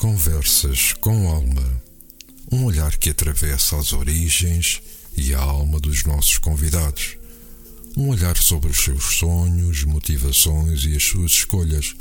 [0.00, 1.82] Conversas com Alma.
[2.50, 4.80] Um olhar que atravessa as origens
[5.14, 7.18] e a alma dos nossos convidados.
[7.98, 11.94] Um olhar sobre os seus sonhos, motivações e as suas escolhas,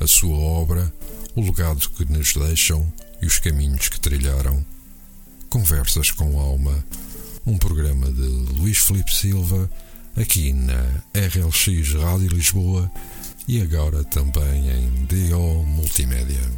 [0.00, 0.90] a sua obra,
[1.36, 2.90] o legado que nos deixam
[3.20, 4.64] e os caminhos que trilharam.
[5.50, 6.82] Conversas com Alma,
[7.44, 9.70] um programa de Luís Felipe Silva,
[10.16, 10.80] aqui na
[11.12, 12.90] RLX Rádio Lisboa
[13.46, 16.57] e agora também em DO Multimédia.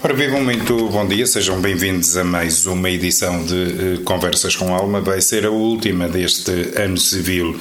[0.00, 4.72] Ora, vivam muito bom dia, sejam bem-vindos a mais uma edição de uh, Conversas com
[4.72, 5.00] Alma.
[5.00, 7.58] Vai ser a última deste ano civil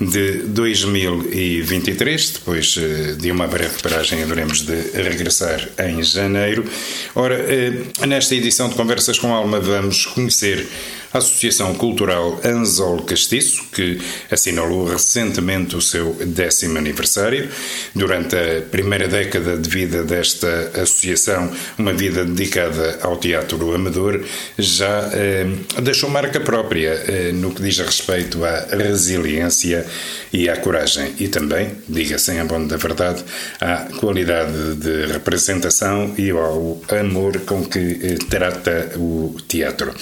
[0.00, 2.30] de 2023.
[2.30, 4.72] Depois uh, de uma breve paragem, haveremos de
[5.02, 6.64] regressar em janeiro.
[7.12, 10.68] Ora, uh, nesta edição de Conversas com Alma, vamos conhecer
[11.12, 17.50] a Associação Cultural Anzol Castiço, que assinalou recentemente o seu décimo aniversário.
[17.94, 24.22] Durante a primeira década de vida desta associação, uma vida dedicada ao teatro amador,
[24.58, 25.46] já eh,
[25.82, 29.86] deixou marca própria eh, no que diz respeito à resiliência
[30.32, 33.24] e à coragem e também, diga-se em abono da verdade,
[33.60, 39.94] à qualidade de representação e ao amor com que eh, trata o teatro.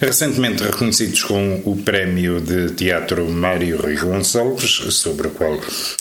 [0.00, 5.60] Recentemente reconhecidos com o Prémio de Teatro Mário Rui Gonçalves, sobre o qual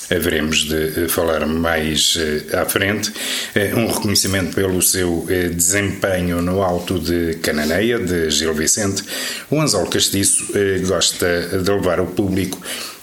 [0.10, 3.12] haveremos de eh, falar mais eh, à frente.
[3.56, 9.04] Eh, um reconhecimento pelo seu desempenho no Alto de Cananeia, de Gil Vicente.
[9.50, 10.46] O Anzol Castiço
[10.86, 12.60] gosta de levar o público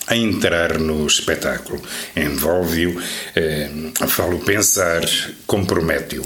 [0.07, 1.81] a entrar no espetáculo.
[2.15, 3.01] Envolve-o,
[3.35, 3.71] eh,
[4.07, 5.03] falo pensar,
[5.47, 6.25] compromete-o.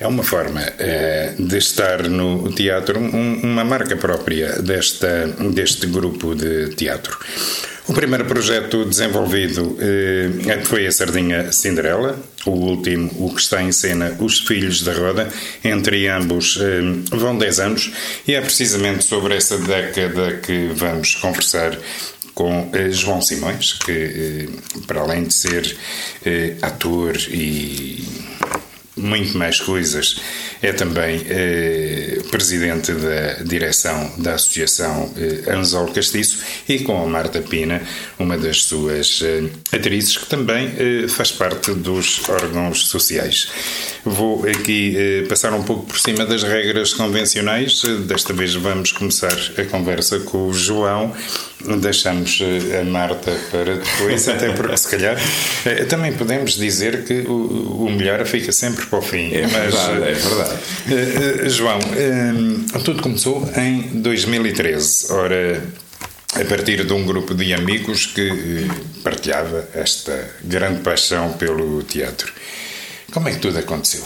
[0.00, 6.34] É uma forma eh, de estar no teatro, um, uma marca própria desta, deste grupo
[6.34, 7.18] de teatro.
[7.88, 13.72] O primeiro projeto desenvolvido eh, foi a Sardinha Cinderela, o último, o que está em
[13.72, 15.28] cena, Os Filhos da Roda.
[15.62, 16.80] Entre ambos eh,
[17.16, 17.92] vão 10 anos
[18.26, 21.78] e é precisamente sobre essa década que vamos conversar
[22.34, 24.48] com eh, João Simões, que eh,
[24.86, 25.76] para além de ser
[26.24, 28.04] eh, ator e
[28.96, 30.16] muito mais coisas,
[30.60, 36.38] é também eh, presidente da direção da Associação eh, Anzol Castiço
[36.68, 37.80] e com a Marta Pina,
[38.18, 39.44] uma das suas eh,
[39.74, 43.48] atrizes, que também eh, faz parte dos órgãos sociais.
[44.04, 47.82] Vou aqui eh, passar um pouco por cima das regras convencionais.
[48.06, 51.14] Desta vez vamos começar a conversa com o João.
[51.80, 55.16] Deixamos eh, a Marta para depois, até porque se calhar
[55.88, 59.32] também podemos dizer que o, o melhor fica sempre sempre para o fim.
[59.32, 60.60] É mas, verdade, é verdade.
[60.86, 65.12] Uh, uh, João, uh, tudo começou em 2013.
[65.12, 65.62] Ora,
[66.34, 68.66] a partir de um grupo de amigos que
[69.02, 72.32] partilhava esta grande paixão pelo teatro.
[73.12, 74.02] Como é que tudo aconteceu?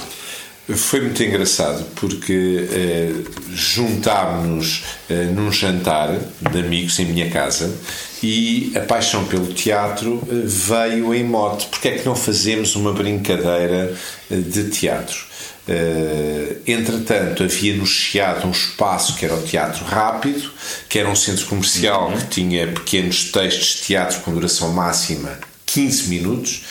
[0.75, 3.13] Foi muito engraçado porque eh,
[3.53, 7.73] juntámos-nos eh, num jantar de amigos em minha casa
[8.21, 11.67] e a paixão pelo teatro eh, veio em mote.
[11.67, 13.95] Porque é que não fazemos uma brincadeira
[14.29, 15.25] eh, de teatro?
[15.69, 20.49] Uh, entretanto, havia no Chiado um espaço que era o Teatro Rápido,
[20.89, 22.19] que era um centro comercial uhum.
[22.19, 25.37] que tinha pequenos textos de teatro com duração máxima
[25.77, 26.63] 15 minutos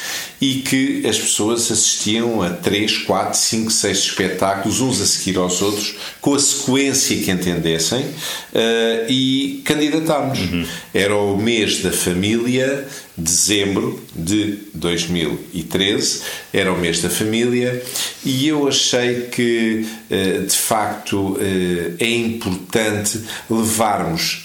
[0.42, 5.62] e que as pessoas assistiam a 3, 4, 5, 6 espetáculos, uns a seguir aos
[5.62, 10.40] outros, com a sequência que entendessem uh, e candidatámos.
[10.40, 10.66] Uhum.
[10.92, 16.22] Era o mês da família, dezembro de 2013,
[16.52, 17.84] era o mês da família
[18.26, 24.45] e eu achei que uh, de facto uh, é importante levarmos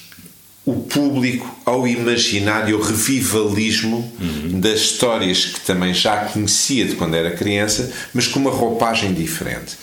[0.71, 4.61] o público ao imaginário, revivalismo uhum.
[4.61, 9.77] das histórias que também já conhecia de quando era criança, mas com uma roupagem diferente.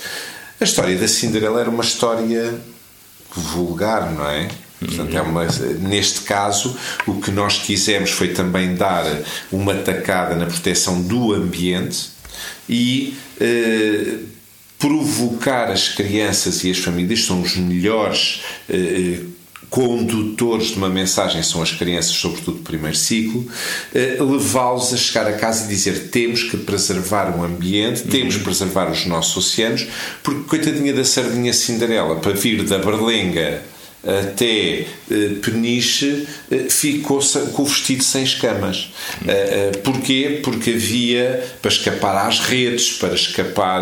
[0.59, 2.55] A história da Cinderela era uma história
[3.35, 4.47] vulgar, não é?
[4.79, 5.45] Portanto, é uma,
[5.79, 6.77] neste caso,
[7.07, 9.05] o que nós quisemos foi também dar
[9.51, 12.09] uma tacada na proteção do ambiente
[12.69, 14.17] e eh,
[14.77, 19.21] provocar as crianças e as famílias, são os melhores eh,
[19.69, 23.45] condutores de uma mensagem são as crianças, sobretudo do primeiro ciclo,
[23.93, 28.43] eh, levá-los a chegar a casa e dizer temos que preservar o ambiente, temos que
[28.43, 29.87] preservar os nossos oceanos,
[30.23, 33.61] porque coitadinha da sardinha Cinderela, para vir da Berlenga
[34.07, 37.19] até uh, Peniche uh, ficou
[37.53, 38.93] com o vestido sem escamas.
[39.21, 40.39] Uh, porquê?
[40.43, 43.81] Porque havia para escapar às redes, para escapar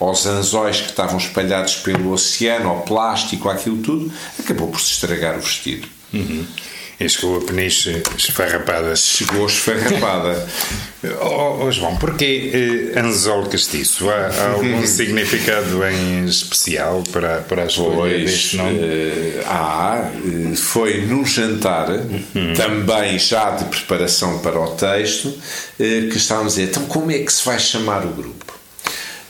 [0.00, 5.36] aos anzóis que estavam espalhados pelo oceano, ao plástico, aquilo tudo, acabou por se estragar
[5.36, 5.86] o vestido.
[6.12, 6.44] Uhum.
[6.98, 8.96] E chegou a peniche esfarrapada.
[8.96, 10.48] Chegou esfarrapada.
[11.20, 14.08] oh, oh, João, porquê eh, anzol castiço?
[14.08, 18.78] Há, há algum significado em especial para, para a escolha Pois, deste nome?
[18.80, 21.88] eh, há, eh, foi num jantar,
[22.56, 25.34] também já de preparação para o texto,
[25.76, 28.54] que estávamos a dizer, então como é que se vai chamar o grupo?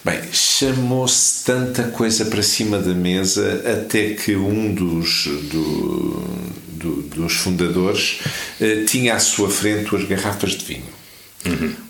[0.04, 6.22] Bem, chamou-se tanta coisa para cima da mesa até que um dos, do-
[6.76, 8.18] do- dos fundadores
[8.60, 10.96] eh, tinha à sua frente duas garrafas de vinho.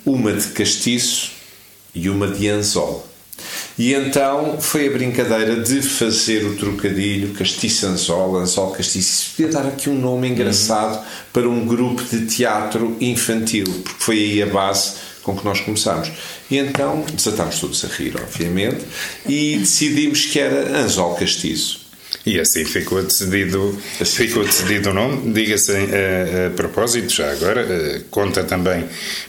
[0.05, 1.31] Uma de castiço
[1.95, 3.07] e uma de anzol.
[3.77, 9.31] E então foi a brincadeira de fazer o trocadilho castiço-anzol, anzol-castiço.
[9.35, 14.41] Podia dar aqui um nome engraçado para um grupo de teatro infantil, porque foi aí
[14.43, 16.09] a base com que nós começámos.
[16.49, 18.83] E então desatámos todos a rir, obviamente,
[19.27, 21.86] e decidimos que era anzol castiço.
[22.27, 25.31] E assim ficou decidido, ficou decidido o nome.
[25.31, 28.83] Diga-se a, a propósito, já agora, eh, conta também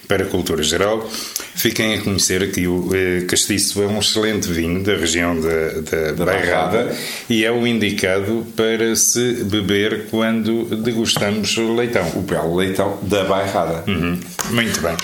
[0.09, 1.09] para a cultura geral.
[1.55, 5.49] Fiquem a conhecer que o eh, castiço é um excelente vinho da região da,
[5.81, 6.97] da, Da Bairrada Bairrada.
[7.31, 12.05] e é o indicado para se beber quando degustamos o leitão.
[12.17, 13.85] O belo leitão da bairrada.
[13.87, 14.19] Uhum.
[14.51, 14.97] Muito bem.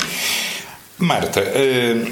[0.99, 2.07] Marta, eh,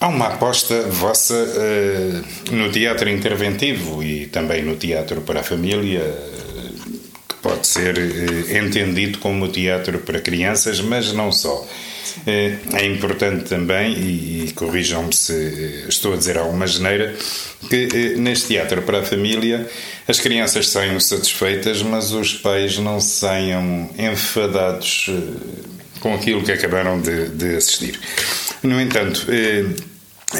[0.00, 6.00] há uma aposta vossa eh, no teatro interventivo e também no teatro para a família,
[6.00, 6.70] eh,
[7.28, 11.66] que pode ser eh, entendido como teatro para crianças, mas não só.
[12.24, 17.14] É importante também, e, e corrijam-me se estou a dizer alguma geneira,
[17.68, 19.68] que neste teatro para a família
[20.08, 25.10] as crianças saiam satisfeitas, mas os pais não saiam enfadados
[26.00, 27.98] com aquilo que acabaram de, de assistir.
[28.62, 29.64] No entanto, eh,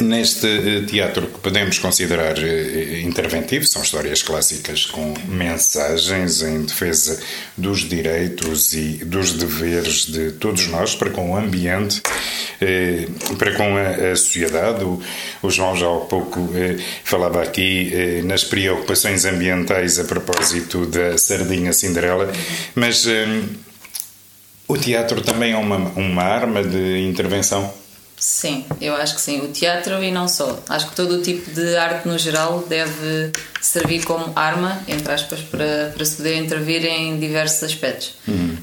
[0.00, 7.20] neste eh, teatro que podemos considerar eh, interventivo, são histórias clássicas com mensagens em defesa
[7.56, 12.02] dos direitos e dos deveres de todos nós para com o ambiente,
[13.38, 14.84] para com a, sociedade.
[14.84, 16.50] O, João já há pouco
[17.04, 22.32] falava aqui nas preocupações ambientais a propósito da sardinha Cinderela,
[22.74, 23.06] mas
[24.68, 27.72] o teatro também é uma, uma arma de intervenção.
[28.18, 29.40] Sim, eu acho que sim.
[29.40, 30.58] O teatro e não só.
[30.68, 33.30] Acho que todo o tipo de arte no geral deve
[33.60, 38.14] servir como arma, entre aspas, para, para se poder intervir em diversos aspectos.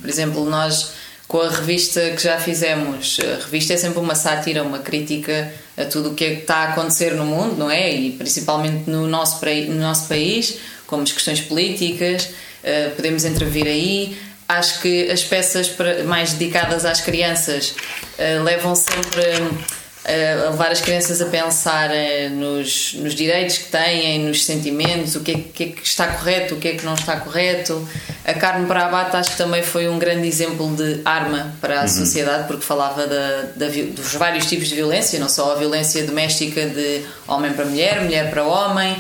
[0.02, 0.92] Por exemplo, nós
[1.28, 5.86] com a revista que já fizemos, a revista é sempre uma sátira, uma crítica a
[5.86, 7.92] tudo o que é que está a acontecer no mundo, não é?
[7.92, 12.30] E principalmente no nosso, no nosso país, como as questões políticas,
[12.64, 14.16] eh, podemos intervir aí.
[14.48, 15.72] Acho que as peças
[16.06, 17.74] mais dedicadas às crianças
[18.18, 19.24] eh, levam sempre
[20.06, 25.16] eh, a levar as crianças a pensar eh, nos, nos direitos que têm, nos sentimentos,
[25.16, 27.88] o que é, que é que está correto, o que é que não está correto.
[28.26, 31.88] A Carne para Abate acho que também foi um grande exemplo de arma para a
[31.88, 36.66] sociedade, porque falava da, da dos vários tipos de violência, não só a violência doméstica
[36.66, 38.98] de homem para mulher, mulher para homem,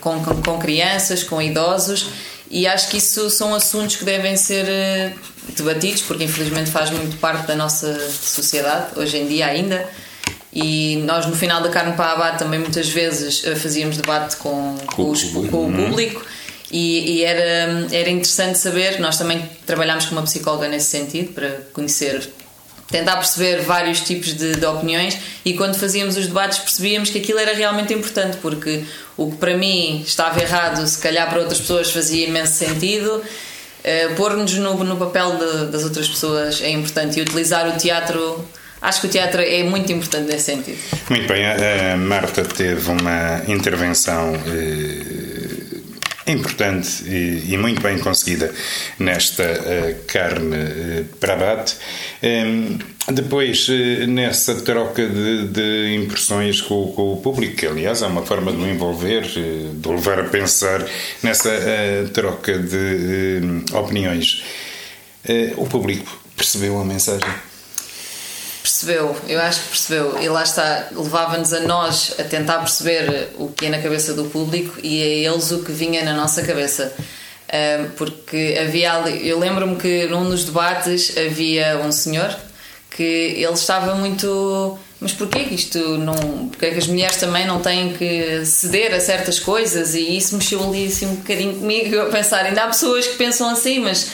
[0.00, 2.08] com, com, com crianças, com idosos.
[2.54, 5.12] E acho que isso são assuntos que devem ser eh,
[5.56, 9.88] debatidos, porque infelizmente faz muito parte da nossa sociedade, hoje em dia ainda.
[10.52, 14.76] E nós, no final da Carne para Abate, também muitas vezes eh, fazíamos debate com,
[14.94, 15.38] com, os- com
[15.68, 16.22] o público.
[16.70, 21.48] E, e era, era interessante saber, nós também trabalhámos com uma psicóloga nesse sentido, para
[21.72, 22.30] conhecer
[22.92, 27.38] tentar perceber vários tipos de, de opiniões e quando fazíamos os debates percebíamos que aquilo
[27.40, 28.84] era realmente importante porque
[29.16, 33.20] o que para mim estava errado se calhar para outras pessoas fazia imenso sentido
[33.84, 38.20] Eh, pôr-nos no, no papel de- das outras pessoas é importante e utilizar o teatro
[38.80, 40.78] acho que o teatro é muito importante nesse sentido.
[41.10, 45.31] Muito bem, a, a Marta teve uma intervenção eh,
[46.26, 48.52] importante e, muito bem conseguida
[48.98, 51.76] nesta eh, carne eh, para abate.
[53.08, 58.24] Depois, eh, nessa troca de, de impressões com, com o público, que aliás é uma
[58.24, 60.86] forma de o envolver, de o levar a pensar
[61.22, 61.50] nessa
[62.12, 63.40] troca de
[63.72, 64.44] opiniões,
[65.56, 67.51] o público percebeu a mensagem.
[68.62, 70.22] Percebeu, eu acho que percebeu.
[70.22, 74.24] E lá está, levava-nos a nós a tentar perceber o que é na cabeça do
[74.26, 76.92] público e a eles o que vinha na nossa cabeça.
[77.96, 82.34] Porque havia ali, eu lembro-me que num dos debates havia um senhor
[82.88, 84.78] que ele estava muito.
[85.00, 86.48] Mas porquê que isto não.
[86.48, 89.96] Porquê que as mulheres também não têm que ceder a certas coisas?
[89.96, 93.50] E isso mexeu ali assim um bocadinho comigo, a pensar, ainda há pessoas que pensam
[93.50, 94.08] assim, mas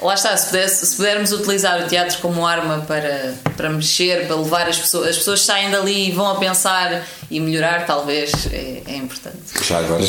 [0.00, 4.36] lá está, se, pudesse, se pudermos utilizar o teatro como arma para, para mexer, para
[4.36, 8.82] levar as pessoas, as pessoas saem dali e vão a pensar e melhorar, talvez é,
[8.86, 9.36] é importante.
[9.62, 10.04] Já agora,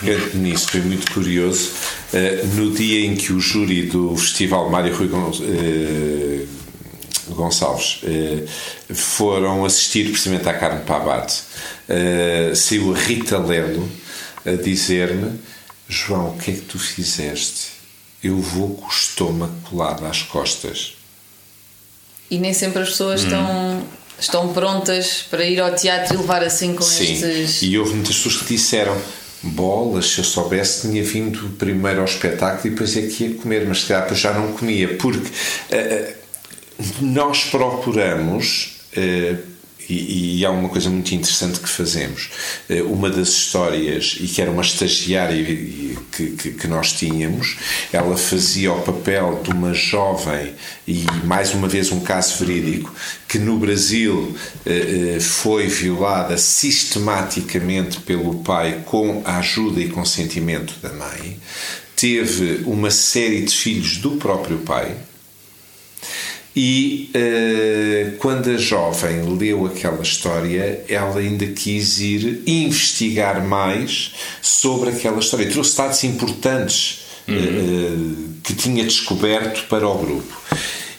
[0.00, 1.70] pegando nisso, foi muito curioso.
[2.12, 5.08] Eh, no dia em que o júri do Festival Mário Rui
[5.42, 6.44] eh,
[7.28, 8.44] Gonçalves eh,
[8.92, 11.42] foram assistir precisamente à Carne para abate,
[12.54, 13.88] saiu a Rita Lelo
[14.44, 15.38] a dizer-me:
[15.88, 17.79] João, o que é que tu fizeste?
[18.22, 20.96] Eu vou com o estômago colado às costas.
[22.30, 23.24] E nem sempre as pessoas hum.
[23.24, 27.12] estão, estão prontas para ir ao teatro e levar assim com Sim.
[27.12, 27.62] estes.
[27.62, 28.96] E houve muitas pessoas que disseram:
[29.42, 33.66] bolas, se eu soubesse, tinha vindo primeiro ao espetáculo e depois é que ia comer,
[33.66, 36.14] mas se calhar já não comia, porque uh,
[37.00, 38.76] nós procuramos.
[38.96, 39.50] Uh,
[39.90, 42.30] e, e, há uma coisa muito interessante que fazemos.
[42.68, 47.56] Eh, uma das histórias, e que era uma estagiária que, que, que, nós tínhamos,
[47.92, 50.54] ela fazia o papel de uma jovem,
[50.86, 52.94] e mais uma vez um caso verídico,
[53.26, 60.74] que no Brasil eh, eh, foi violada sistematicamente pelo pai com a ajuda e consentimento
[60.80, 61.38] da mãe,
[61.96, 64.96] teve uma série de filhos do próprio pai
[66.54, 74.90] e uh, quando a jovem leu aquela história, ela ainda quis ir investigar mais sobre
[74.90, 75.48] aquela história.
[75.48, 77.36] Trouxe dados importantes uhum.
[77.36, 80.40] uh, que tinha descoberto para o grupo.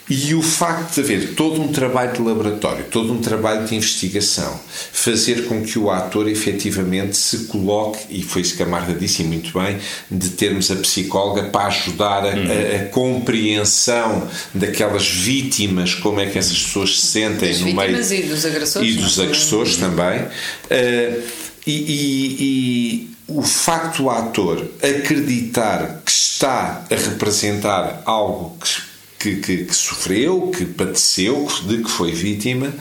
[0.10, 4.60] E o facto de haver todo um trabalho de laboratório, todo um trabalho de investigação,
[4.92, 9.24] fazer com que o ator efetivamente se coloque, e foi isso que a Marta disse
[9.24, 9.78] muito bem,
[10.10, 16.38] de termos a psicóloga para ajudar a, a, a compreensão daquelas vítimas, como é que
[16.38, 17.92] essas pessoas se sentem no meio.
[17.92, 18.90] E dos agressores.
[18.90, 20.22] E dos agressores também.
[20.22, 21.24] Uh,
[21.66, 28.91] e, e, e o facto do ator acreditar que está a representar algo que
[29.22, 32.74] que, que, que, sofreu, que padeceu, de que foi vítima,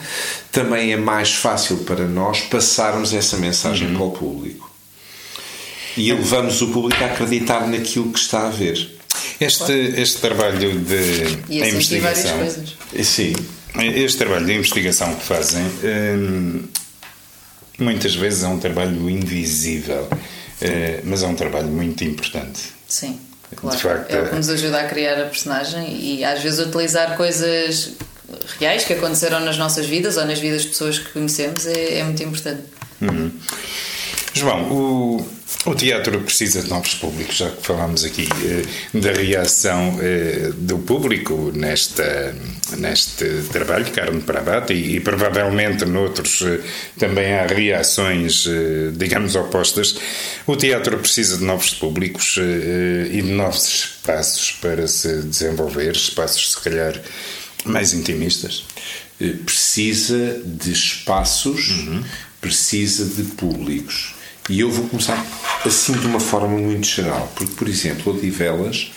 [0.50, 3.94] também é mais fácil para nós passarmos essa mensagem uhum.
[3.94, 4.70] para o público.
[5.97, 8.99] E levamos o público a acreditar naquilo que está a ver.
[9.38, 12.38] Este, este trabalho de e investigação.
[13.02, 13.35] Sim.
[13.76, 16.62] Este trabalho de investigação que fazem hum,
[17.78, 20.09] muitas vezes é um trabalho invisível,
[20.61, 22.61] eh, mas é um trabalho muito importante.
[22.88, 23.18] Sim.
[23.57, 26.61] Claro, de facto, é o que nos ajuda a criar a personagem e às vezes
[26.61, 27.92] utilizar coisas
[28.59, 32.04] reais que aconteceram nas nossas vidas ou nas vidas de pessoas que conhecemos é, é
[32.04, 32.62] muito importante.
[33.00, 33.33] Uhum.
[34.40, 35.26] João, o,
[35.66, 40.78] o teatro precisa de novos públicos, já que falámos aqui eh, da reação eh, do
[40.78, 42.35] público nesta,
[42.78, 46.61] neste trabalho, Carne para Abate, e, e provavelmente noutros eh,
[46.99, 49.97] também há reações, eh, digamos, opostas.
[50.47, 56.52] O teatro precisa de novos públicos eh, e de novos espaços para se desenvolver, espaços,
[56.52, 56.99] se calhar,
[57.66, 58.64] mais intimistas.
[59.20, 62.02] Eh, precisa de espaços, uhum.
[62.40, 64.18] precisa de públicos
[64.50, 65.25] e eu vou começar
[65.64, 68.90] assim de uma forma muito geral, porque, por exemplo, Odivelas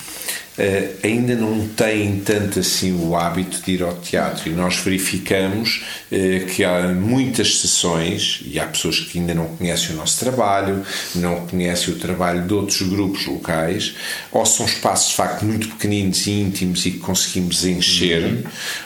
[0.56, 5.84] Uh, ainda não têm tanto assim o hábito de ir ao teatro e nós verificamos
[6.12, 10.86] uh, que há muitas sessões e há pessoas que ainda não conhecem o nosso trabalho,
[11.16, 13.96] não conhecem o trabalho de outros grupos locais,
[14.32, 18.44] ou são espaços de facto muito pequeninos e íntimos e que conseguimos encher, uhum.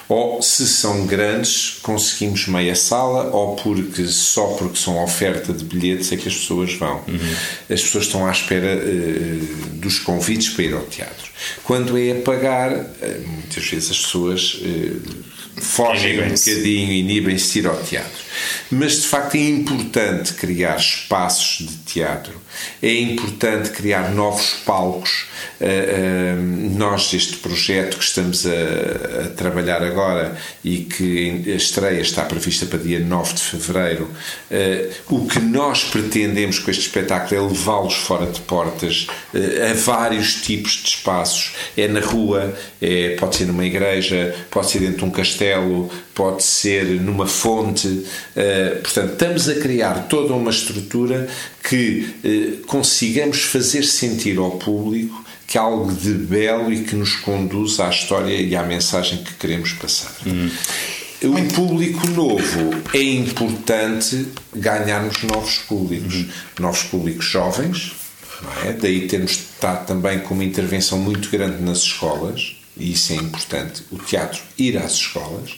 [0.09, 6.11] Ou se são grandes, conseguimos meia sala, ou porque só porque são oferta de bilhetes
[6.11, 7.03] é que as pessoas vão.
[7.07, 7.35] Uhum.
[7.69, 11.29] As pessoas estão à espera uh, dos convites para ir ao teatro.
[11.63, 14.93] Quando é a pagar, eh, muitas vezes as pessoas eh,
[15.61, 18.26] fogem um bocadinho, inibem-se de ir ao teatro.
[18.72, 22.41] Mas de facto é importante criar espaços de teatro,
[22.82, 25.27] é importante criar novos palcos.
[25.60, 32.01] Uh, uh, nós, este projeto que estamos a, a, trabalhar agora e que a estreia
[32.01, 37.39] está prevista para dia 9 de fevereiro, uh, o que nós pretendemos com este espetáculo
[37.39, 41.53] é levá-los fora de portas a vários tipos de espaços.
[41.75, 46.44] É na rua, é, pode ser numa igreja, pode ser dentro de um castelo, pode
[46.44, 48.06] ser numa fonte.
[48.38, 51.27] Uh, portanto, estamos a criar toda uma estrutura
[51.67, 57.15] que uh, consigamos fazer sentir ao público que há algo de belo e que nos
[57.15, 60.12] conduz à história e à mensagem que queremos passar.
[60.27, 60.51] Hum.
[61.24, 66.27] Um público novo é importante ganharmos novos públicos, hum.
[66.60, 67.94] novos públicos jovens,
[68.65, 68.74] é?
[68.74, 73.84] daí temos estado também com uma intervenção muito grande nas escolas e isso é importante,
[73.91, 75.57] o teatro ir às escolas.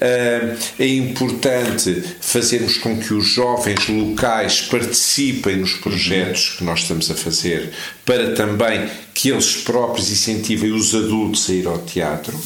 [0.00, 7.10] Eh, é importante fazermos com que os jovens locais participem nos projetos que nós estamos
[7.10, 7.70] a fazer,
[8.04, 12.38] para também que eles próprios incentivem os adultos a ir ao teatro.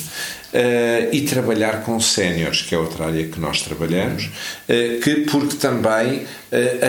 [0.55, 5.57] Uh, e trabalhar com séniores, que é outra área que nós trabalhamos, uh, que porque
[5.57, 6.27] também uh,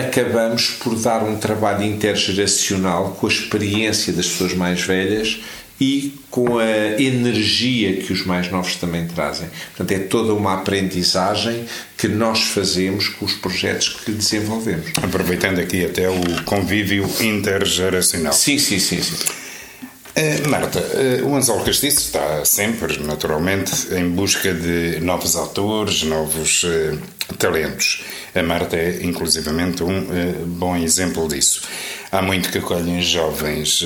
[0.06, 5.40] acabamos por dar um trabalho intergeracional com a experiência das pessoas mais velhas
[5.80, 9.48] e com a energia que os mais novos também trazem.
[9.76, 11.66] Portanto, é toda uma aprendizagem
[11.96, 14.90] que nós fazemos com os projetos que desenvolvemos.
[15.02, 18.32] Aproveitando aqui até o convívio intergeracional.
[18.32, 19.02] Sim, sim, sim.
[19.02, 19.16] sim.
[20.16, 26.64] Uh, Marta, uh, o Anzol Castiço está sempre, naturalmente, em busca de novos autores, novos
[26.64, 26.98] uh,
[27.38, 28.02] talentos.
[28.36, 31.62] A Marta é, inclusivamente, um bom exemplo disso.
[32.12, 33.82] Há muito que acolhem jovens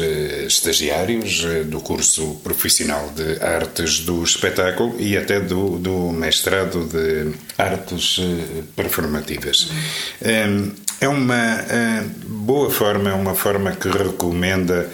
[0.46, 8.18] estagiários do curso profissional de artes do espetáculo e até do, do mestrado de artes
[8.76, 9.70] performativas.
[11.00, 11.64] É uma
[12.26, 14.90] boa forma, é uma forma que recomenda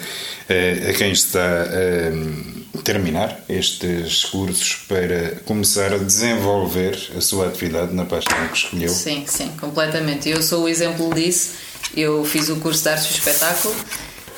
[0.89, 8.05] a quem está a terminar estes cursos para começar a desenvolver a sua atividade na
[8.05, 8.89] paixão que escolheu?
[8.89, 10.29] Sim, sim, completamente.
[10.29, 11.51] Eu sou o exemplo disso.
[11.95, 13.75] Eu fiz o curso de artes do espetáculo,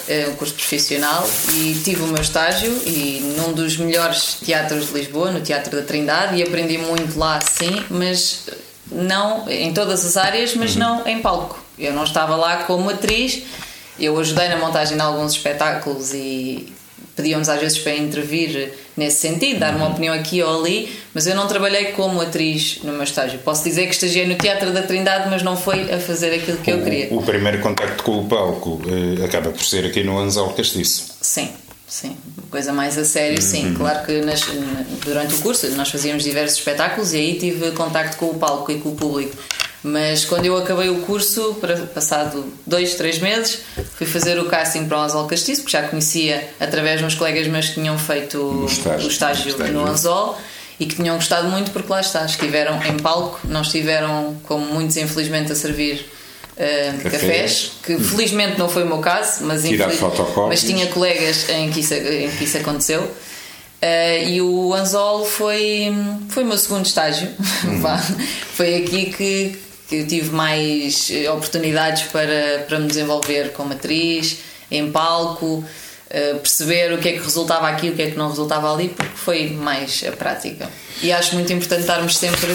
[0.07, 4.93] eh, um curso profissional, e tive o meu estágio e num dos melhores teatros de
[4.93, 8.45] Lisboa, no Teatro da Trindade, e aprendi muito lá, sim, mas
[8.91, 10.79] não em todas as áreas, mas uhum.
[10.79, 11.59] não em palco.
[11.77, 13.43] Eu não estava lá como atriz
[13.99, 16.71] eu ajudei na montagem de alguns espetáculos e
[17.15, 19.91] pediam-nos às vezes para intervir nesse sentido, dar uma uhum.
[19.91, 23.39] opinião aqui ou ali, mas eu não trabalhei como atriz no meu estágio.
[23.39, 26.71] Posso dizer que estagiei no Teatro da Trindade, mas não foi a fazer aquilo que
[26.71, 27.07] o, eu queria.
[27.11, 31.13] O primeiro contacto com o palco eh, acaba por ser aqui no Anzal Castiço.
[31.21, 31.49] Sim,
[31.89, 32.17] sim.
[32.49, 33.67] Coisa mais a sério, sim.
[33.67, 33.75] Uhum.
[33.75, 34.41] Claro que nas,
[35.03, 38.79] durante o curso nós fazíamos diversos espetáculos e aí tive contacto com o palco e
[38.79, 39.35] com o público.
[39.81, 41.57] Mas quando eu acabei o curso,
[41.93, 43.59] passado dois, três meses,
[43.95, 47.47] fui fazer o casting para o Anzol Castiço, porque já conhecia através de uns colegas
[47.47, 50.37] meus que tinham feito o estágio, o estágio no Anzol
[50.79, 54.97] e que tinham gostado muito porque lá está, estiveram em palco, não estiveram, como muitos
[54.97, 56.05] infelizmente, a servir
[56.59, 57.71] uh, cafés.
[57.83, 59.99] que felizmente não foi o meu caso, mas, infeliz...
[60.47, 63.01] mas tinha colegas em que isso, em que isso aconteceu.
[63.01, 65.93] Uh, e o Anzol foi,
[66.29, 67.29] foi o meu segundo estágio.
[67.69, 67.81] Uhum.
[68.53, 74.39] foi aqui que, que eu tive mais oportunidades para, para me desenvolver como atriz,
[74.71, 78.17] em palco, uh, perceber o que é que resultava aqui e o que é que
[78.17, 80.69] não resultava ali, porque foi mais a prática.
[81.01, 82.53] E acho muito importante estarmos sempre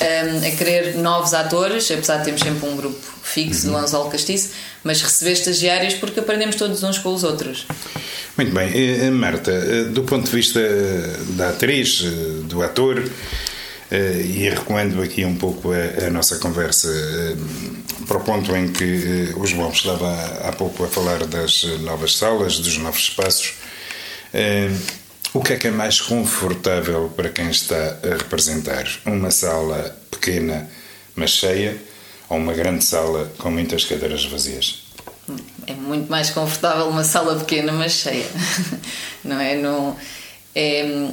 [0.00, 3.72] um, eh, a querer novos atores, apesar de termos sempre um grupo fixo uhum.
[3.72, 4.50] do Anzol Castiço,
[4.82, 7.66] mas receber estagiários porque aprendemos todos uns com os outros.
[8.36, 9.10] Muito bem.
[9.10, 10.60] Marta, do ponto de vista
[11.30, 12.02] da atriz,
[12.44, 13.04] do ator,
[13.92, 16.88] e recuando aqui um pouco a, a nossa conversa
[18.10, 22.16] para o ponto em que uh, o João estava há pouco a falar das novas
[22.16, 23.54] salas, dos novos espaços,
[25.32, 28.86] o que é que é mais confortável para quem está a representar?
[29.04, 30.68] Uma sala pequena,
[31.14, 31.76] mas cheia,
[32.28, 34.84] ou uma grande sala com muitas cadeiras vazias?
[35.66, 38.26] É muito mais confortável uma sala pequena, mas cheia,
[39.22, 39.56] não é?
[40.54, 41.10] É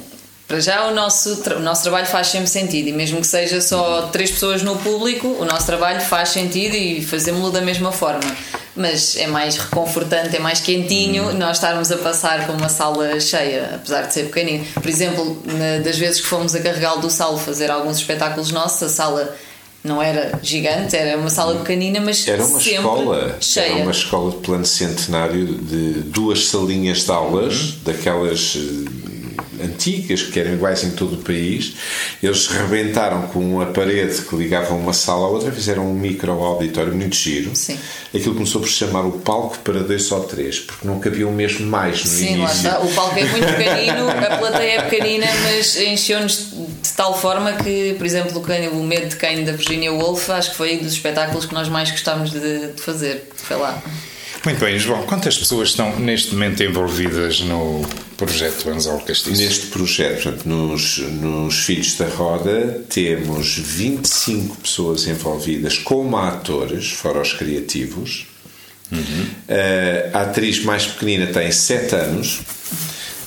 [0.48, 4.08] para já o nosso, o nosso trabalho faz sempre sentido e mesmo que seja só
[4.10, 8.34] três pessoas no público, o nosso trabalho faz sentido e fazemos-lo da mesma forma.
[8.78, 11.34] Mas é mais reconfortante, é mais quentinho uhum.
[11.34, 14.64] nós estarmos a passar com uma sala cheia, apesar de ser pequenino.
[14.74, 15.42] Por exemplo,
[15.84, 19.36] das vezes que fomos a Carregal do Salo fazer alguns espetáculos nossos, a sala
[19.82, 23.72] não era gigante, era uma sala pequenina, mas era uma escola, cheia.
[23.72, 27.74] Era uma escola de plano centenário de duas salinhas de aulas, uhum.
[27.84, 28.90] daquelas eh,
[29.62, 31.74] antigas, que eram iguais em todo o país.
[32.22, 36.94] Eles rebentaram com a parede que ligava uma sala à outra, fizeram um micro auditório
[36.94, 37.50] muito giro.
[37.54, 37.78] Sim.
[38.14, 42.04] Aquilo começou por chamar o palco para dois ou três, porque não cabiam mesmo mais
[42.04, 42.42] no Sim, início.
[42.42, 42.80] lá está.
[42.80, 46.50] O palco é muito pequenino, a plateia é pequenina, mas encheu-nos
[46.82, 48.42] de tal forma que, por exemplo,
[48.72, 51.68] o Medo de Quem da Virginia Woolf, acho que foi um dos espetáculos que nós
[51.68, 53.28] mais gostámos de, de fazer.
[53.34, 53.82] Foi lá.
[54.44, 55.02] Muito bem, João.
[55.02, 59.40] Quantas pessoas estão neste momento envolvidas no projeto Anzol Castiço?
[59.40, 67.20] Neste projeto, portanto, nos, nos Filhos da Roda, temos 25 pessoas envolvidas como atores, fora
[67.20, 68.26] os criativos.
[68.90, 69.26] Uhum.
[70.14, 72.40] a atriz mais pequenina tem 7 anos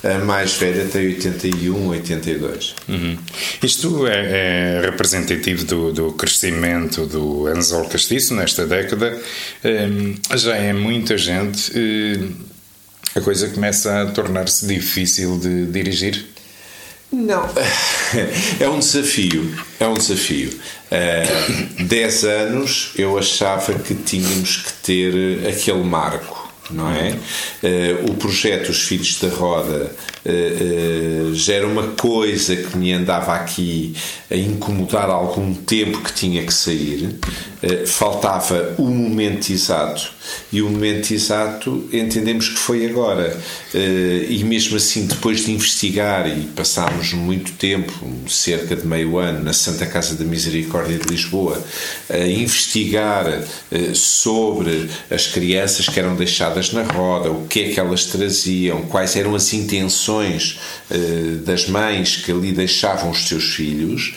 [0.04, 2.76] a mais velha tem 81, 82.
[2.90, 3.18] Uhum.
[3.62, 9.16] Isto é, é representativo do, do, crescimento do Anzol Castiço nesta década.
[9.64, 11.72] Um, já é muita gente.
[11.78, 12.32] Um,
[13.14, 16.26] a coisa começa a tornar-se difícil de dirigir.
[17.12, 17.44] Não,
[18.60, 19.54] é um desafio.
[19.80, 20.50] É um desafio.
[20.50, 26.41] Uh, dez anos eu achava que tínhamos que ter aquele marco
[26.72, 27.12] não é?
[27.64, 29.92] Uh, o projeto Os Filhos da Roda
[30.26, 33.96] uh, uh, já era uma coisa que me andava aqui
[34.30, 37.16] a incomodar há algum tempo que tinha que sair.
[37.86, 40.21] faltava o momento exato
[40.52, 43.40] e o momento exato entendemos que foi agora.
[43.74, 47.92] e mesmo assim, depois de investigar e passámos muito tempo,
[48.28, 51.64] cerca de meio ano, na Santa Casa da Misericórdia de Lisboa,
[52.10, 53.44] a investigar
[53.94, 59.16] sobre as crianças que eram deixadas na roda, o que é que elas traziam, quais
[59.16, 64.16] eram as intenções uh, das mães que ali deixavam os seus filhos,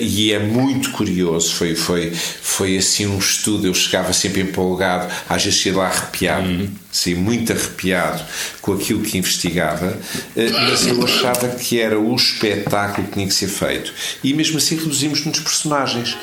[0.00, 5.44] e é muito curioso, foi, foi, foi assim um estudo, eu chegava sempre empolgado, às
[5.44, 6.70] vezes lá arrepiado, uhum.
[6.90, 8.22] sim, muito arrepiado
[8.60, 13.34] com aquilo que investigava, uh, mas eu achava que era o espetáculo que tinha que
[13.34, 13.92] ser feito.
[14.22, 16.16] E mesmo assim reduzimos muitos personagens.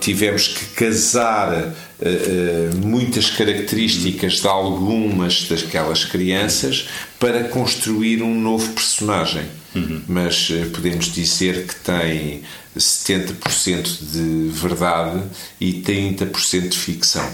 [0.00, 9.44] tivemos que casar uh, muitas características de algumas daquelas crianças para construir um novo personagem.
[9.74, 10.02] Uhum.
[10.06, 12.42] Mas podemos dizer que tem
[12.76, 15.22] 70% de verdade
[15.60, 17.28] e 30% de ficção.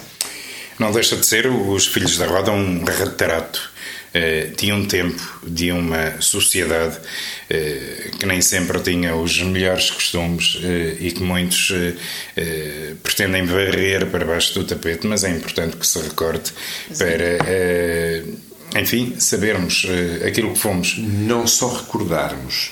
[0.79, 3.71] Não deixa de ser Os Filhos da Roda um retrato
[4.14, 6.97] eh, de um tempo, de uma sociedade
[7.51, 11.73] eh, que nem sempre tinha os melhores costumes eh, e que muitos
[13.03, 16.53] pretendem varrer para baixo do tapete, mas é importante que se recorde
[16.97, 17.38] para
[18.81, 19.87] enfim, sabermos
[20.27, 20.99] aquilo que fomos.
[20.99, 22.71] Não só recordarmos,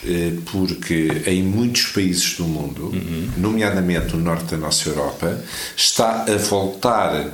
[0.52, 3.30] porque em muitos países do mundo, uhum.
[3.38, 5.42] nomeadamente o norte da nossa Europa,
[5.74, 7.32] está a voltar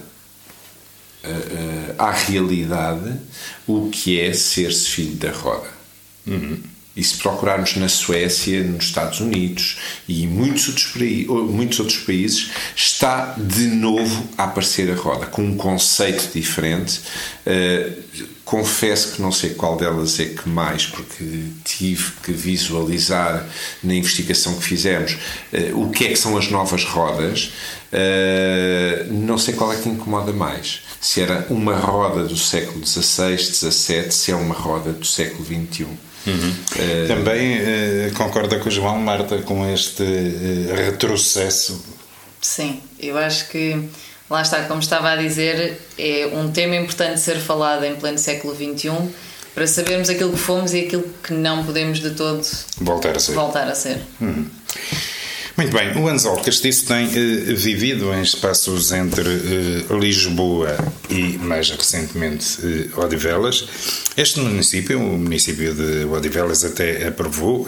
[1.99, 3.15] à realidade
[3.67, 5.69] o que é ser-se filho da roda.
[6.27, 6.59] Uhum.
[6.95, 10.95] E se procurarmos na Suécia, nos Estados Unidos e muitos outros,
[11.51, 17.01] muitos outros países, está de novo a aparecer a roda, com um conceito diferente.
[17.47, 18.03] Uh,
[18.45, 23.49] confesso que não sei qual delas é que mais, porque tive que visualizar
[23.83, 27.53] na investigação que fizemos uh, o que é que são as novas rodas.
[27.91, 33.37] Uh, não sei qual é que incomoda mais se era uma roda do século XVI,
[33.37, 36.12] XVII, se é uma roda do século XXI.
[36.27, 36.51] Uhum.
[36.51, 41.85] Uh, Também uh, concorda com o João Marta com este uh, retrocesso?
[42.41, 43.89] Sim, eu acho que
[44.31, 48.55] lá está, como estava a dizer, é um tema importante ser falado em pleno século
[48.55, 48.91] XXI
[49.55, 52.43] para sabermos aquilo que fomos e aquilo que não podemos de todo
[52.79, 53.33] voltar a ser.
[53.33, 54.01] Voltar a ser.
[54.21, 54.47] Uhum.
[55.57, 60.77] Muito bem, o Anzol Castiço tem eh, vivido em espaços entre eh, Lisboa
[61.11, 63.69] e, mais recentemente, eh, Odivelas.
[64.17, 67.67] Este município, o município de Odivelas, até aprovou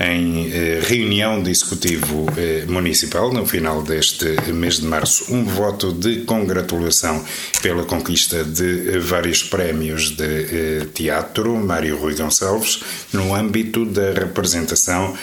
[0.00, 5.34] em eh, reunião de executivo eh, municipal no final deste mês de março.
[5.34, 7.24] Um voto de congratulação
[7.60, 11.56] pela conquista de vários prémios de eh, teatro.
[11.56, 12.80] Mário Rui Gonçalves
[13.12, 15.16] no âmbito da representação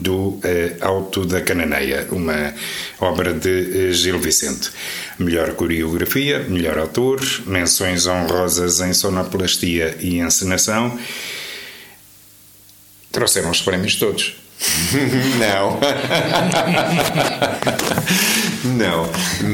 [0.00, 0.38] do
[0.80, 2.54] Alto da Cananeia, uma
[3.00, 4.70] obra de Gil Vicente.
[5.18, 10.96] Melhor coreografia, melhor autor, menções honrosas em sonoplastia e encenação
[13.12, 14.34] Trouxeram os prémios todos.
[15.38, 15.78] Não.
[18.64, 19.08] Não,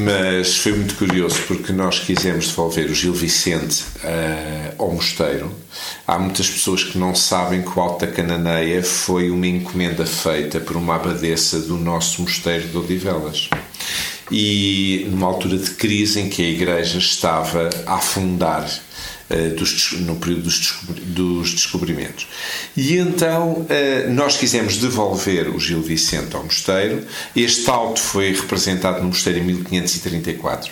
[0.05, 5.51] mas foi muito curioso porque nós quisemos devolver o Gil Vicente uh, ao mosteiro.
[6.05, 10.59] Há muitas pessoas que não sabem que o Alto da Cananeia foi uma encomenda feita
[10.59, 13.49] por uma abadesa do nosso mosteiro de Odivelas.
[14.31, 18.69] E numa altura de crise em que a igreja estava a afundar
[19.55, 22.27] dos, no período dos, dos descobrimentos.
[22.75, 27.05] E então eh, nós quisemos devolver o Gil Vicente ao mosteiro.
[27.35, 30.71] Este auto foi representado no mosteiro em 1534,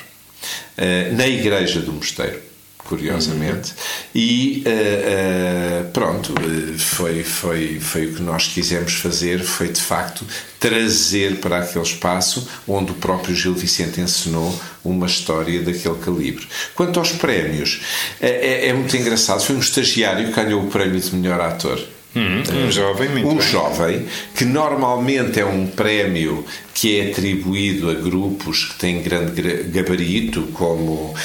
[0.78, 2.47] eh, na igreja do mosteiro
[2.88, 3.74] curiosamente.
[4.14, 6.34] E uh, uh, pronto,
[6.78, 10.26] foi, foi, foi o que nós quisemos fazer, foi de facto
[10.60, 16.48] trazer para aquele espaço onde o próprio Gil Vicente ensinou uma história daquele calibre.
[16.74, 17.82] Quanto aos prémios,
[18.20, 21.97] é, é, é muito engraçado, foi um estagiário que ganhou o prémio de melhor ator.
[22.18, 23.48] Hum, um jovem, muito Um bem.
[23.48, 30.44] jovem, que normalmente é um prémio que é atribuído a grupos que têm grande gabarito,
[30.54, 31.16] como uh,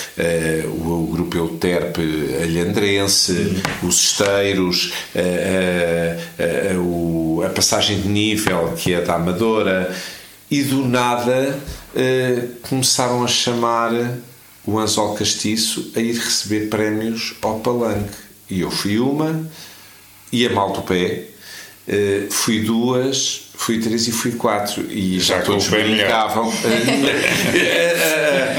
[0.68, 2.02] o, o, grupo Euterpe
[2.42, 3.87] Alhandrense, hum.
[3.88, 9.94] os Esteiros, uh, uh, a passagem de nível, que é da Amadora,
[10.50, 11.59] e do nada
[12.62, 13.90] começaram a chamar
[14.66, 18.16] o Anzol Castiço a ir receber prémios ao Palanque.
[18.50, 19.46] E eu fui uma
[20.33, 21.29] e a mal do pé
[21.83, 24.85] Uh, fui duas, fui três e fui quatro.
[24.90, 26.53] E já, já todos brincavam.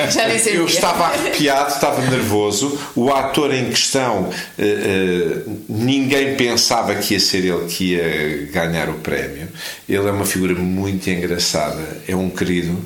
[0.09, 2.79] já nem Eu estava arrepiado, estava nervoso.
[2.95, 8.87] O ator em questão, uh, uh, ninguém pensava que ia ser ele que ia ganhar
[8.89, 9.49] o prémio.
[9.89, 12.77] Ele é uma figura muito engraçada, é um querido,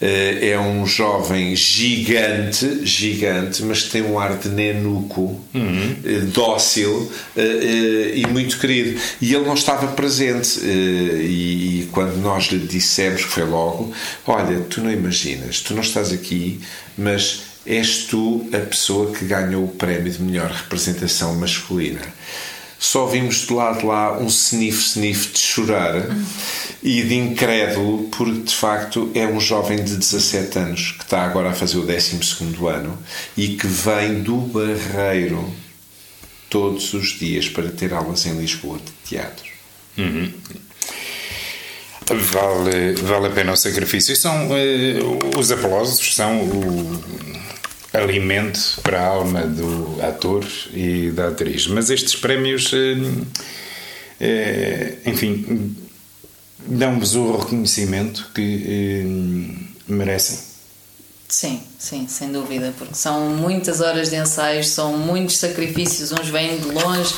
[0.00, 5.96] é um jovem gigante, gigante, mas que tem um ar de nenuco, uhum.
[6.32, 8.98] dócil e muito querido.
[9.20, 10.60] E ele não estava presente.
[10.64, 13.92] e e quando nós lhe dissemos que foi logo:
[14.26, 16.60] Olha, tu não imaginas, tu não estás aqui,
[16.96, 22.00] mas és tu a pessoa que ganhou o prémio de melhor representação masculina.
[22.78, 25.94] Só vimos de lado lá um sniff-sniff de chorar
[26.82, 31.50] e de incrédulo, porque de facto é um jovem de 17 anos que está agora
[31.50, 32.20] a fazer o 12
[32.70, 32.96] ano
[33.36, 35.52] e que vem do Barreiro
[36.48, 39.50] todos os dias para ter aulas em Lisboa de teatro.
[39.98, 40.30] Uhum.
[42.08, 44.12] Vale, vale a pena o sacrifício.
[44.12, 47.02] E são, uh, os aplausos são o
[47.92, 51.66] alimento para a alma do ator e da atriz.
[51.66, 55.76] Mas estes prémios, uh, uh, enfim,
[56.64, 59.02] dão-vos o reconhecimento que
[59.88, 60.38] merecem.
[61.28, 66.56] Sim, sim, sem dúvida, porque são muitas horas de ensaios, são muitos sacrifícios, uns vêm
[66.56, 67.12] de longe,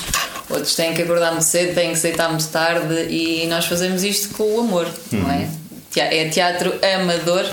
[0.50, 4.34] outros têm que acordar muito cedo, têm que aceitar muito tarde e nós fazemos isto
[4.34, 5.20] com o amor, uhum.
[5.20, 5.36] não é?
[5.36, 5.58] Uhum.
[5.96, 7.44] É teatro amador,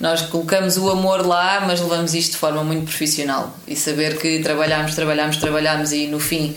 [0.00, 4.40] nós colocamos o amor lá, mas levamos isto de forma muito profissional e saber que
[4.40, 6.54] trabalhamos, trabalhamos, trabalhamos e no fim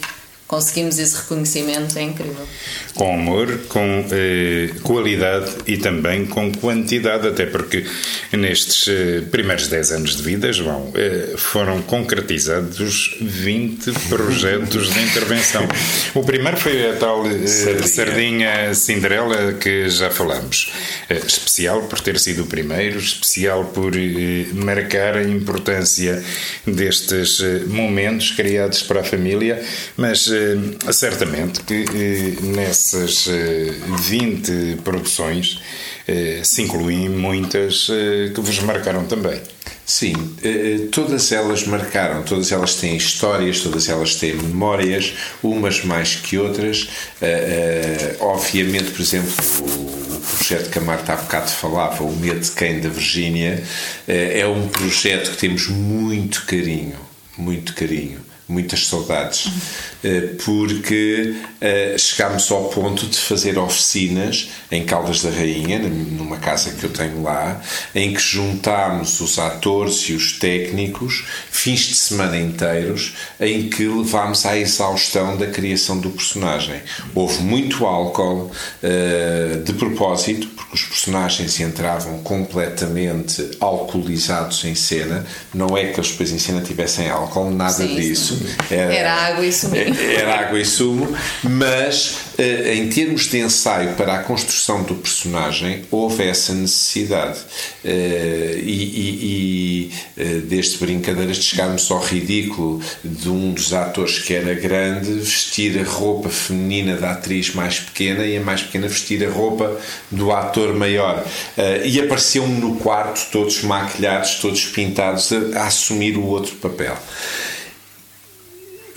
[0.48, 2.48] conseguimos esse reconhecimento é incrível.
[2.96, 7.86] Com amor, com eh, qualidade e também com quantidade, até porque
[8.32, 15.68] nestes eh, primeiros 10 anos de vida, João, eh, foram concretizados 20 projetos de intervenção.
[16.16, 17.88] O primeiro foi a tal eh, Sardinha.
[17.88, 20.72] Sardinha Cinderela que já falamos.
[21.10, 26.24] Eh, especial por ter sido o primeiro, especial por eh, marcar a importância
[26.66, 29.62] destes momentos criados para a família,
[29.96, 35.60] mas eh, certamente que eh, nessas 20 eh, produções
[36.42, 37.88] se incluem muitas
[38.34, 39.42] que vos marcaram também.
[39.86, 40.14] Sim,
[40.90, 46.88] todas elas marcaram, todas elas têm histórias, todas elas têm memórias, umas mais que outras.
[48.22, 52.80] Obviamente, por exemplo, o projeto que a Marta há bocado falava, o Medo de Quem
[52.80, 53.62] da Virgínia,
[54.08, 56.96] é um projeto que temos muito carinho,
[57.38, 59.52] muito carinho muitas saudades,
[59.97, 59.97] eh,
[60.44, 66.84] porque eh, chegámos ao ponto de fazer oficinas em Caldas da Rainha, numa casa que
[66.84, 67.62] eu tenho lá,
[67.96, 74.46] em que juntámos os atores e os técnicos, fins de semana inteiros, em que levámos
[74.46, 76.82] à exaustão da criação do personagem.
[77.16, 78.52] Houve muito álcool
[78.84, 86.12] eh, de propósito, porque os personagens entravam completamente alcoolizados em cena, não é que eles
[86.12, 88.38] depois em cena tivessem álcool, nada sim, disso.
[88.38, 88.76] Sim.
[88.76, 89.76] Era, era, água e sumo.
[89.88, 91.08] Era água e sumo,
[91.44, 97.40] mas eh, em termos de ensaio para a construção do personagem, houve essa necessidade.
[97.84, 104.20] Eh, e, e, e eh, desde brincadeiras de chegarmos ao ridículo de um dos atores
[104.20, 108.88] que era grande vestir a roupa feminina da atriz mais pequena e a mais pequena
[108.88, 109.80] vestir a roupa
[110.12, 111.26] do ator maior.
[111.86, 116.98] E apareciam-me no quarto, todos maquilhados, todos pintados, a, a assumir o outro papel.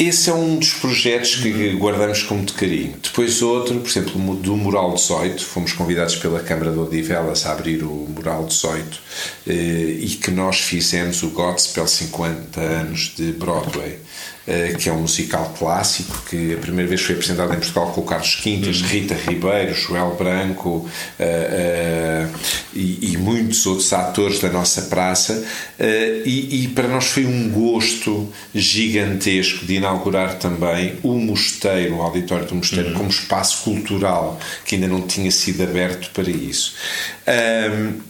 [0.01, 2.95] Esse é um dos projetos que guardamos com muito carinho.
[3.03, 7.83] Depois outro, por exemplo, do Mural 18, fomos convidados pela Câmara de Odivelas a abrir
[7.83, 8.99] o Mural 18
[9.47, 9.53] eh,
[10.01, 13.99] e que nós fizemos o Godspell 50 anos de Broadway.
[14.47, 18.01] Eh, que é um musical clássico que a primeira vez foi apresentado em Portugal com
[18.01, 18.87] o Carlos Quintas, uhum.
[18.89, 22.39] Rita Ribeiro, Joel Branco uh, uh,
[22.75, 27.51] e, e, muitos outros atores da nossa praça uh, e, e, para nós foi um
[27.51, 32.95] gosto gigantesco de inaugurar também o Mosteiro, o Auditório do Mosteiro uhum.
[32.95, 36.75] como espaço cultural que ainda não tinha sido aberto para isso.
[37.29, 38.10] Um,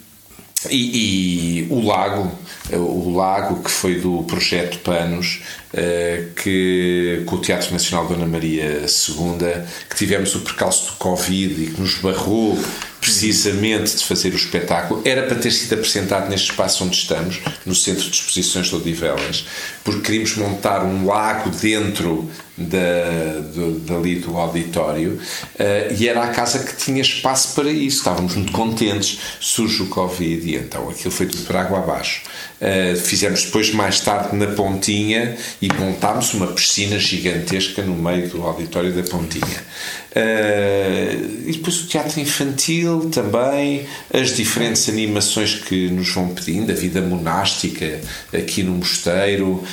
[0.68, 2.30] e, e, o lago,
[2.72, 5.40] o lago que foi do projeto Panos,
[5.72, 11.62] eh, que com o Teatro Nacional Dona Maria II, que tivemos o percalço do Covid
[11.62, 12.58] e que nos barrou
[13.00, 17.74] precisamente de fazer o espetáculo, era para ter sido apresentado neste espaço onde estamos, no
[17.74, 19.46] Centro de Exposições de Odivelas,
[19.82, 26.28] porque queríamos montar um lago dentro da, do, dali do auditório uh, e era a
[26.28, 27.98] casa que tinha espaço para isso.
[27.98, 29.18] Estávamos muito contentes.
[29.40, 32.22] Surge o Covid e então aquilo foi tudo para água abaixo.
[32.60, 38.42] Uh, fizemos depois, mais tarde, na Pontinha e montámos uma piscina gigantesca no meio do
[38.42, 39.64] auditório da Pontinha.
[40.10, 46.74] Uh, e depois o teatro infantil também, as diferentes animações que nos vão pedindo, a
[46.74, 48.00] vida monástica
[48.32, 49.64] aqui no mosteiro.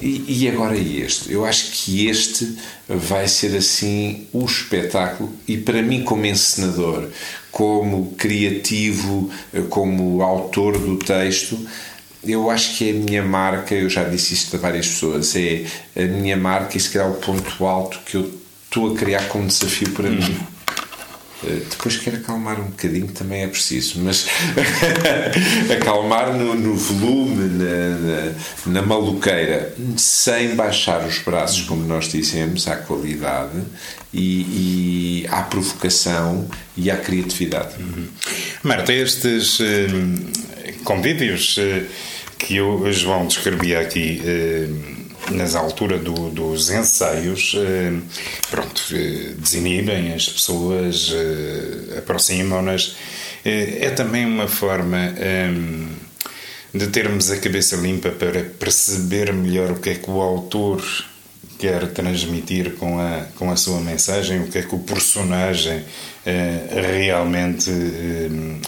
[0.00, 1.32] E, e, agora este?
[1.32, 2.56] Eu acho que este
[2.86, 7.08] vai ser assim o espetáculo, e para mim, como encenador,
[7.50, 9.30] como criativo,
[9.70, 11.58] como autor do texto,
[12.22, 15.64] eu acho que é a minha marca, eu já disse isto a várias pessoas, é
[15.96, 18.30] a minha marca e se calhar o ponto alto que eu
[18.64, 20.36] estou a criar como desafio para mim.
[21.44, 24.26] Eh, depois quero acalmar um bocadinho, também é preciso, mas
[25.70, 32.66] acalmar no, no volume, na, na, na, maluqueira, sem baixar os braços, como nós dizemos,
[32.66, 33.62] à qualidade
[34.14, 37.74] e, e à provocação e à criatividade.
[37.80, 38.06] Uhum.
[38.62, 39.86] Marta, estes eh,
[40.84, 41.82] convívios eh,
[42.38, 44.22] que o João descrevia aqui.
[44.24, 44.68] Eh,
[45.30, 47.92] nas altura do, dos ensaios, eh,
[48.50, 52.96] pronto, eh, desinibem as pessoas, eh, aproximam-nas.
[53.44, 55.14] É também uma forma
[56.74, 60.82] de termos a cabeça limpa para perceber melhor o que é que o autor
[61.56, 65.84] quer transmitir com a, com a sua mensagem, o que é que o personagem
[66.98, 67.70] realmente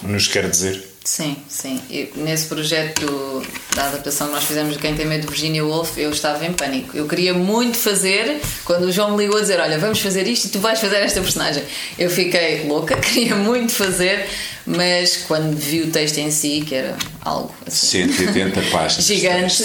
[0.05, 0.88] nos quer dizer.
[1.05, 1.81] Sim, sim.
[1.89, 3.43] E nesse projeto
[3.75, 6.53] da adaptação que nós fizemos de Quem Tem Medo de Virginia Woolf, eu estava em
[6.53, 6.95] pânico.
[6.95, 10.47] Eu queria muito fazer, quando o João me ligou a dizer: Olha, vamos fazer isto
[10.47, 11.63] e tu vais fazer esta personagem.
[11.99, 14.29] Eu fiquei louca, queria muito fazer,
[14.67, 19.63] mas quando vi o texto em si, que era algo assim, 180 páginas gigante,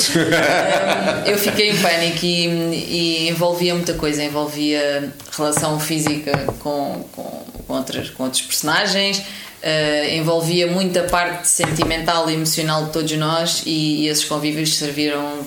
[1.26, 4.24] eu fiquei em pânico e, e, envolvia muita coisa.
[4.24, 9.22] Envolvia relação física com, com, com, outras, com outros personagens
[9.63, 15.39] Uh, envolvia muita parte sentimental e emocional de todos nós e, e, esses convívios serviram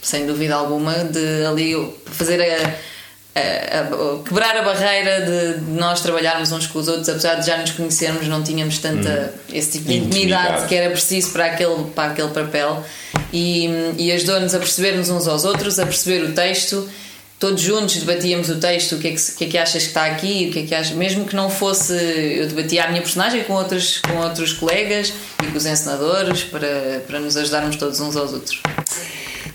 [0.00, 1.74] sem dúvida alguma de ali
[2.06, 2.74] fazer a,
[3.34, 7.46] a, a, quebrar a barreira de, de, nós trabalharmos uns com os outros apesar de
[7.48, 9.52] já nos conhecermos não tínhamos tanta hum.
[9.52, 12.84] esse tipo de intimidade, intimidade, que era preciso para aquele, para aquele papel
[13.32, 16.88] e, e ajudou-nos a percebermos uns aos outros a perceber o texto
[17.38, 20.06] todos juntos debatíamos o texto, o que é que, que, é que achas que está
[20.06, 23.44] aqui, o que é que achas, mesmo que não fosse, eu debatia a minha personagem
[23.44, 28.16] com outros, com outros colegas e com os encenadores para, para nos ajudarmos todos uns
[28.16, 28.60] aos outros.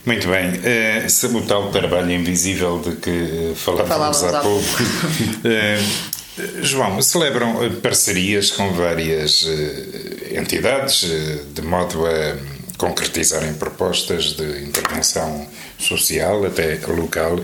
[0.05, 4.83] Muito bem, uh, sobre o tal trabalho invisível de que falávamos, falávamos há pouco.
[5.43, 6.11] uh,
[6.63, 9.45] João, celebram parcerias com várias
[10.33, 11.05] entidades
[11.53, 12.37] de modo a
[12.77, 15.47] concretizarem propostas de intervenção
[15.81, 17.35] social, até local.
[17.35, 17.43] Um,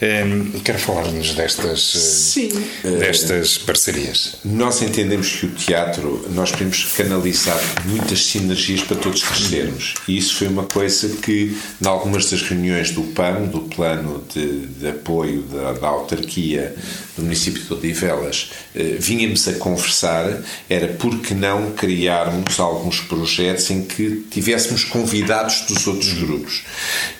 [0.00, 2.50] ehm, quero falar-nos destas, Sim.
[2.82, 4.36] destas parcerias.
[4.44, 9.94] Nós entendemos que o teatro, nós podemos canalizar muitas sinergias para todos crescermos.
[10.08, 14.66] E isso foi uma coisa que, em algumas das reuniões do PAN, do Plano de,
[14.66, 16.74] de Apoio da, da, Autarquia
[17.16, 23.70] do município de Odivelas, eh, vínhamos a conversar, era por que não criarmos alguns projetos
[23.70, 26.64] em que tivéssemos convidados dos outros grupos.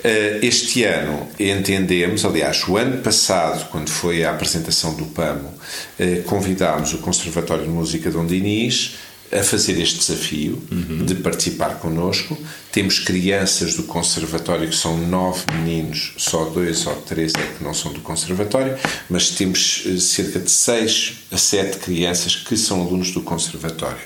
[0.03, 5.51] Eh, este ano entendemos, aliás, o ano passado, quando foi a apresentação do PAMO,
[5.99, 8.97] eh, convidámos o Conservatório de Música de Ondinis
[9.33, 11.07] a fazer este desafio uhum.
[11.07, 12.37] de participar connosco.
[12.71, 17.73] Temos crianças do conservatório que são nove meninos, só dois ou três é que não
[17.73, 18.77] são do conservatório,
[19.09, 24.05] mas temos eh, cerca de seis a sete crianças que são alunos do conservatório.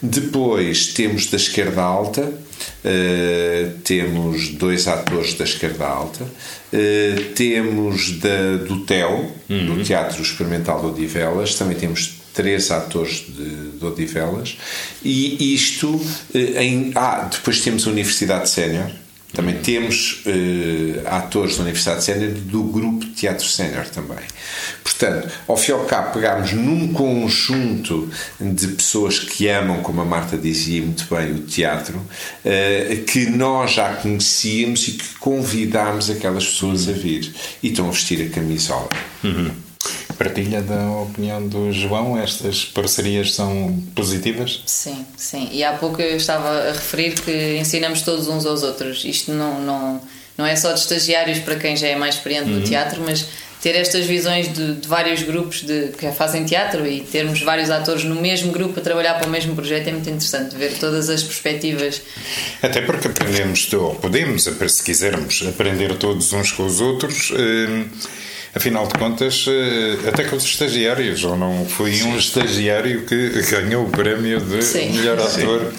[0.00, 2.32] Depois temos da esquerda alta,
[2.84, 9.76] uh, temos dois atores da esquerda alta, uh, temos da, do TEL, uhum.
[9.76, 14.58] do Teatro Experimental de Odivelas, também temos três atores de, de Odivelas,
[15.02, 16.00] e isto
[16.34, 16.90] eh, em.
[16.94, 18.90] Ah, depois temos a Universidade Sénior.
[19.34, 24.24] Também temos uh, atores da Universidade Sénior do grupo Teatro Sénior também.
[24.82, 28.08] Portanto, ao fim e ao cabo, pegámos num conjunto
[28.40, 33.72] de pessoas que amam, como a Marta dizia muito bem, o teatro, uh, que nós
[33.72, 37.34] já conhecíamos e que convidámos aquelas pessoas a vir.
[37.62, 38.88] E estão a vestir a camisola.
[39.24, 39.63] Uhum.
[40.16, 42.18] Partilha da opinião do João?
[42.18, 44.62] Estas parcerias são positivas?
[44.66, 45.48] Sim, sim.
[45.52, 49.04] E há pouco eu estava a referir que ensinamos todos uns aos outros.
[49.04, 50.00] Isto não, não,
[50.36, 52.60] não é só de estagiários para quem já é mais experiente uhum.
[52.60, 53.26] no teatro, mas
[53.64, 58.04] ter estas visões de, de, vários grupos de, que fazem teatro e termos vários atores
[58.04, 61.22] no mesmo grupo a trabalhar para o mesmo projeto é muito interessante, ver todas as
[61.22, 62.02] perspectivas.
[62.62, 67.32] Até porque aprendemos, ou podemos, se quisermos, aprender todos uns com os outros.
[67.34, 67.84] Eh,
[68.54, 73.84] afinal de contas, eh, até com os estagiários, ou não foi um estagiário que ganhou
[73.84, 74.92] o prémio de Sim.
[74.92, 75.72] melhor ator.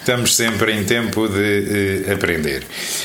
[0.00, 2.64] estamos sempre em tempo de uh, aprender.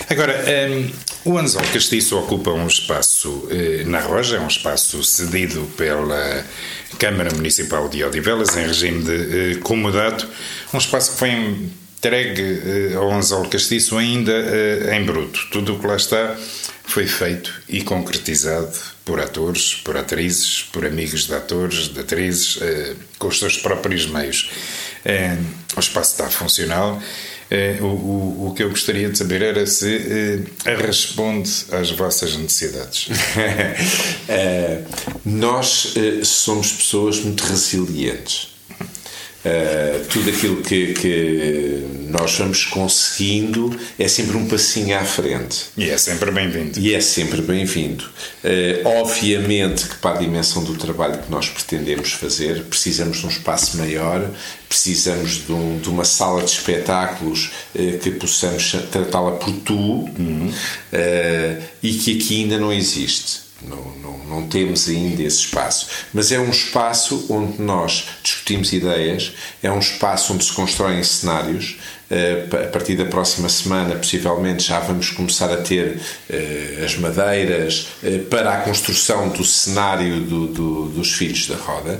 [0.10, 0.92] Agora, um, ehm,
[1.26, 6.44] o Anzol Castiço ocupa um espaço uh, na Roja, é um espaço cedido pela
[6.98, 10.28] Câmara Municipal de Odivelas, em regime de uh, comodato,
[10.74, 11.30] um espaço que foi
[11.98, 14.32] entregue ao Anzol Castiço ainda
[14.96, 15.48] em bruto.
[15.52, 16.36] Tudo o que lá está
[16.96, 18.72] foi feito e concretizado
[19.04, 24.06] por atores, por atrizes, por amigos de atores, de atrizes, eh, com os seus próprios
[24.06, 24.50] meios.
[25.04, 25.36] Eh,
[25.76, 27.04] o espaço está funcional.
[27.52, 33.10] Eh, o, o, o, que eu gostaria de saber era se responde às vossas necessidades.
[35.26, 35.94] nós
[36.24, 38.55] somos pessoas muito resilientes.
[39.46, 45.68] Uh, tudo aquilo que, que, nós vamos conseguindo é sempre um passinho à frente.
[45.78, 46.80] E é sempre bem-vindo.
[46.80, 48.06] E é sempre bem-vindo.
[48.44, 53.30] Uh, obviamente que para a dimensão do trabalho que nós pretendemos fazer, precisamos de um
[53.30, 54.32] espaço maior,
[54.68, 60.52] precisamos de, um, de uma sala de espetáculos uh, que possamos tratá-la por tu uhum.
[61.84, 63.45] e que aqui ainda não existe.
[63.62, 65.88] Não, não, não, temos ainda esse espaço.
[66.14, 69.34] Mas é um espaço onde nós discutimos ideias,
[69.64, 71.78] é um espaço onde se constroem cenários.
[72.10, 76.00] Eh, a partir da próxima semana, possivelmente, já vamos começar a ter
[76.30, 82.00] eh, as madeiras eh, para a construção do cenário do, do, dos Filhos da Roda,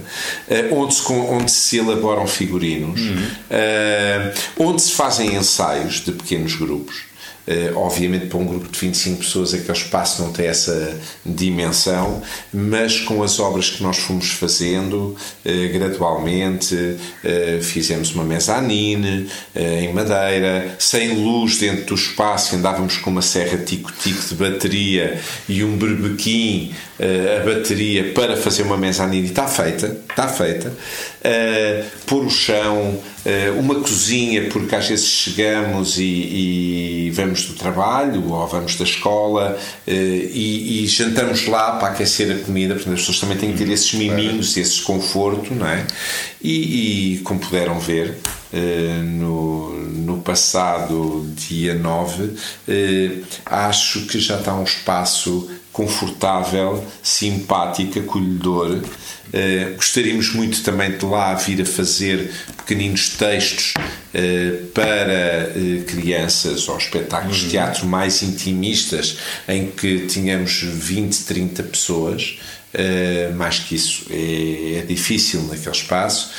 [0.72, 3.28] onde se, onde se elaboram figurinos, uhum.
[4.60, 7.05] onde se fazem ensaios de pequenos grupos.
[7.48, 13.00] Uh, obviamente, para um grupo de 25 pessoas, aquele espaço não tem essa dimensão, mas
[13.02, 15.16] com as obras que nós fomos fazendo
[15.46, 23.12] uh, gradualmente, uh, fizemos uma mezanine em madeira, sem luz dentro do espaço, andávamos com
[23.12, 29.28] uma serra tico-tico de bateria e um berbequim a bateria para fazer uma mezanine.
[29.28, 30.74] Está feita, está feita.
[32.06, 36.04] pôr o chão eh, uma cozinha, porque às vezes chegamos e,
[37.08, 42.36] e vamos do trabalho ou vamos da escola eh, e, e, jantamos lá para aquecer
[42.36, 45.86] a comida, portanto as pessoas também têm que ter esses miminhos, esse conforto, não é?
[46.42, 48.18] E, e como puderam ver,
[48.54, 52.34] eh, no, no passado dia 9,
[53.46, 58.78] acho que já está um espaço confortável, simpático, acolhedor.
[58.78, 66.70] Uh, gostaríamos muito também de lá vir a fazer pequeninos textos uh, para uh, crianças
[66.70, 69.18] ou espetáculos de teatro mais intimistas
[69.50, 72.40] em que tínhamos 20, 30 pessoas.
[72.74, 76.30] Uh, mais que isso é, é, difícil naquele espaço,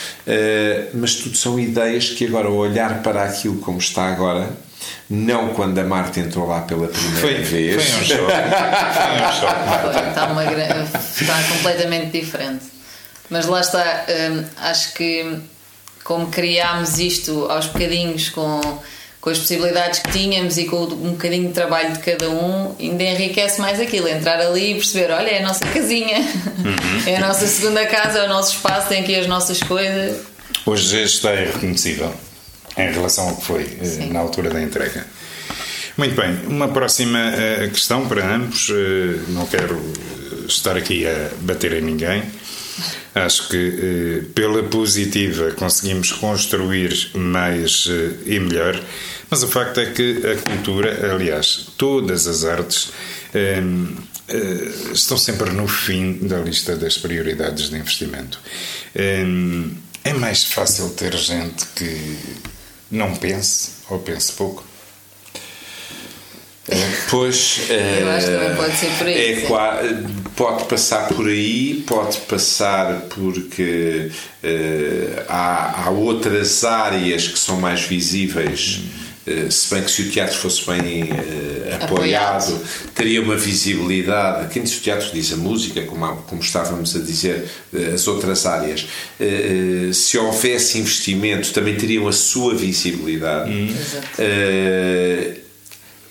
[0.93, 4.55] mas tudo são ideias que agora, ao olhar para aquilo como está agora,
[5.09, 7.85] não quando a Marta entrou lá pela primeira foi, vez.
[7.85, 8.33] Foi um choque.
[8.33, 10.09] Foi um choque.
[10.09, 12.65] está, uma, está completamente diferente.
[13.31, 15.39] Mas lá está, hum, acho que
[16.03, 18.61] como criámos isto aos bocadinhos com,
[19.21, 23.03] com as possibilidades que tínhamos e com um bocadinho de trabalho de cada um, ainda
[23.03, 24.09] enriquece mais aquilo.
[24.09, 27.03] Entrar ali e perceber: olha, é a nossa casinha, uhum.
[27.07, 30.21] é a nossa segunda casa, é o nosso espaço, tem aqui as nossas coisas.
[30.65, 32.13] Hoje está irreconhecível
[32.77, 34.13] em relação ao que foi eh, Sim.
[34.13, 35.07] na altura da entrega.
[35.97, 38.69] Muito bem, uma próxima eh, questão para ambos.
[38.71, 39.81] Eh, não quero
[40.47, 42.23] estar aqui a bater em ninguém.
[43.15, 47.89] Acho que pela positiva conseguimos construir mais
[48.27, 48.79] e melhor,
[49.31, 52.93] mas o facto é que a cultura, aliás, todas as artes,
[54.93, 58.39] estão sempre no fim da lista das prioridades de investimento.
[58.95, 62.19] É mais fácil ter gente que
[62.91, 64.65] não pense ou pense pouco?
[66.69, 66.75] É,
[67.11, 69.35] pois eu acho que também pode ser por aí.
[69.35, 69.47] É,
[70.35, 74.11] pode passar por aí, pode passar porque
[74.43, 78.81] uh, há, há, outras áreas que são mais visíveis.
[78.81, 79.06] Hum eh,
[79.51, 82.61] se bem que se o teatro fosse bem uh, apoiado, apoiado,
[82.95, 84.53] teria uma visibilidade.
[84.53, 88.47] Quem diz o teatro diz a música, como, como estávamos a dizer, uh, as outras
[88.47, 88.87] áreas.
[89.19, 93.51] Uh, se houvesse investimento, também teriam a sua visibilidade.
[93.51, 93.75] Hum.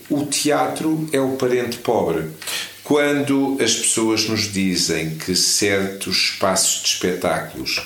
[0.09, 2.25] o teatro é o parente pobre.
[2.83, 7.81] Quando as pessoas nos dizem que certos espaços de espetáculos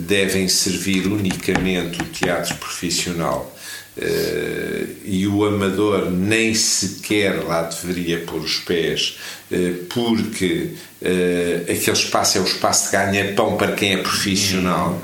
[0.00, 3.52] devem servir unicamente o teatro profissional
[3.94, 9.18] Uh, e o amador nem sequer lá deveria pôr os pés,
[9.50, 10.70] uh, porque
[11.02, 14.98] uh, aquele espaço é o espaço de ganha-pão para quem é profissional,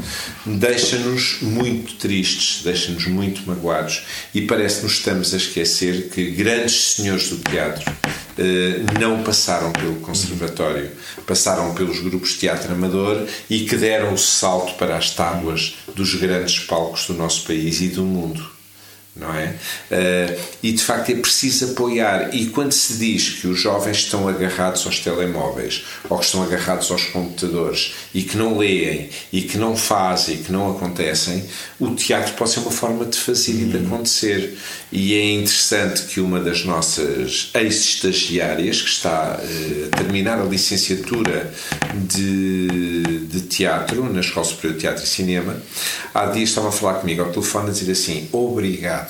[0.47, 7.37] deixa-nos muito tristes, deixa-nos muito magoados e parece-nos estamos a esquecer que grandes senhores do
[7.37, 7.93] teatro
[8.99, 10.91] não passaram pelo conservatório,
[11.27, 16.15] passaram pelos grupos de teatro amador e que deram o salto para as tábuas dos
[16.15, 18.58] grandes palcos do nosso país e do mundo
[19.19, 19.55] não é?
[19.91, 22.35] Uh, e de facto é preciso apoiar.
[22.35, 26.91] E quando se diz que os jovens estão agarrados aos telemóveis ou que estão agarrados
[26.91, 31.45] aos computadores e que não leem e que não fazem e que não acontecem,
[31.81, 33.87] o teatro pode ser uma forma de fazer e de uhum.
[33.87, 34.57] acontecer.
[34.93, 41.53] E é interessante que uma das nossas ex-estagiárias, que está uh, a terminar a licenciatura
[41.95, 45.61] de, de teatro na Escola Superior de Teatro e Cinema,
[46.15, 49.08] há dias estava a falar comigo ao telefone a dizer assim: obrigado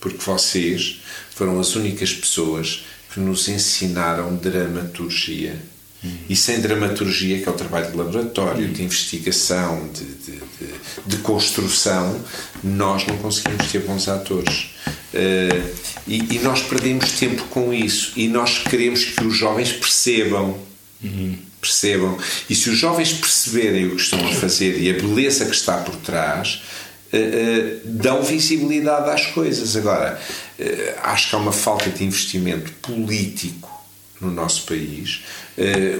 [0.00, 5.56] porque vocês foram as únicas pessoas que nos ensinaram dramaturgia.
[6.02, 6.16] Uhum.
[6.28, 8.72] E sem dramaturgia, que é o trabalho de laboratório, uhum.
[8.72, 10.74] de investigação, de, de, de,
[11.06, 12.20] de, construção,
[12.62, 14.70] nós não conseguimos ter bons atores.
[15.12, 15.74] Uh,
[16.06, 18.12] e, e, nós perdemos tempo com isso.
[18.16, 20.58] E nós queremos que os jovens percebam.
[21.02, 21.36] Uhum.
[21.60, 22.16] Percebam.
[22.48, 25.78] E se os jovens perceberem o que estão a fazer e a beleza que está
[25.78, 26.62] por trás,
[27.12, 29.76] uh, dão visibilidade às coisas.
[29.76, 30.20] Agora,
[30.58, 30.64] uh,
[31.02, 33.70] acho que há uma falta de investimento político
[34.20, 35.20] no nosso país.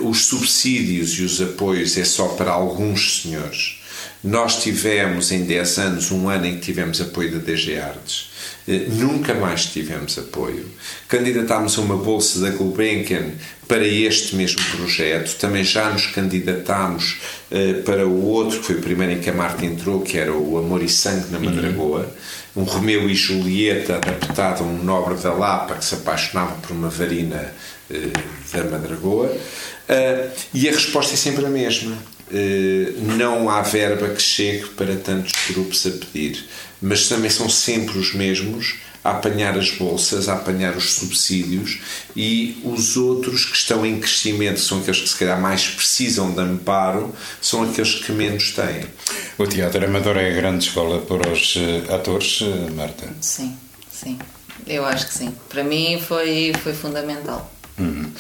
[0.03, 3.78] os subsídios e os apoios é só para alguns senhores.
[4.23, 8.31] Nós tivemos em 10 anos um ano em que tivemos apoio da DG Artes.
[8.67, 10.67] Nunca mais tivemos apoio.
[11.09, 13.31] Candidatámos a uma bolsa da Gulbenkian
[13.69, 15.37] para este mesmo projeto.
[15.39, 17.19] Também já nos candidatámos
[17.51, 20.33] uh, para o outro, que foi o primeiro em que a Marta entrou, que era
[20.33, 22.11] o Amor e Sangue na Madragoa.
[22.57, 22.63] Uhum.
[22.63, 26.89] Um Romeu e Julieta adaptado a um nobre da Lapa que se apaixonava por uma
[26.89, 27.55] varina
[27.91, 27.95] uh,
[28.53, 29.27] da Madragoa.
[29.27, 31.97] Uh, e a resposta é sempre a mesma.
[33.17, 36.45] Não há verba que chegue para tantos grupos a pedir,
[36.81, 38.77] mas também são sempre os mesmos
[39.09, 41.81] a apanhar as bolsas, a apanhar os subsídios
[42.17, 46.41] e os outros que estão em crescimento, são aqueles que se calhar mais precisam de
[46.41, 48.85] amparo, são aqueles que menos têm.
[49.39, 53.09] O teatro amador é a grande escola para os uh, atores, uh, Marta?
[53.21, 53.57] Sim,
[53.91, 54.19] sim.
[54.67, 55.35] Eu acho que sim.
[55.49, 57.51] Para mim foi, foi fundamental.
[57.79, 58.11] Uhum.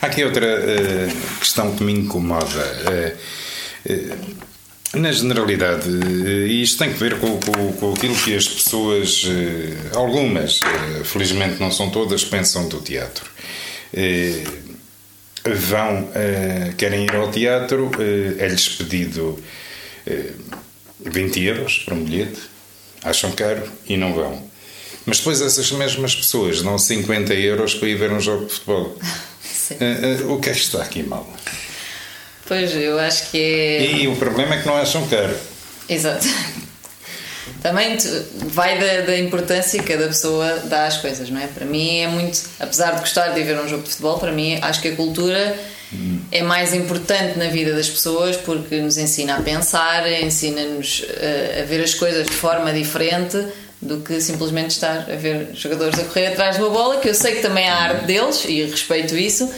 [0.00, 3.18] Há aqui outra uh, questão que me incomoda
[4.94, 9.24] na generalidade, eh, e isto tem que ver com, com, com aquilo que as pessoas,
[9.28, 13.30] eh, algumas, eh, felizmente não são todas, pensam do teatro.
[15.42, 16.08] Vão,
[16.76, 17.90] querem ir ao teatro,
[18.38, 19.42] é-lhes pedido
[21.00, 22.40] 20 euros para um bilhete,
[23.02, 24.50] acham caro e não vão.
[25.06, 28.98] Mas depois essas mesmas pessoas dão 50 euros para ir ver um jogo de futebol.
[30.28, 31.32] O que é que está aqui mal?
[32.50, 33.92] Pois, eu acho que é.
[33.92, 35.36] E o problema é que não acham caro.
[35.88, 36.26] Exato.
[37.62, 37.96] Também
[38.46, 41.46] vai da, da, importância que cada pessoa dá às coisas, não é?
[41.46, 42.40] Para mim é muito.
[42.58, 45.56] Apesar de gostar de ver um jogo de futebol, para mim acho que a cultura
[45.92, 46.22] hum.
[46.32, 51.60] é mais importante na vida das pessoas porque nos ensina a pensar, ensina-nos a, eh,
[51.62, 53.46] a ver as coisas de forma diferente
[53.80, 57.14] do que simplesmente estar a ver jogadores a correr atrás de uma bola, que eu
[57.14, 59.48] sei que também é a arte deles e respeito isso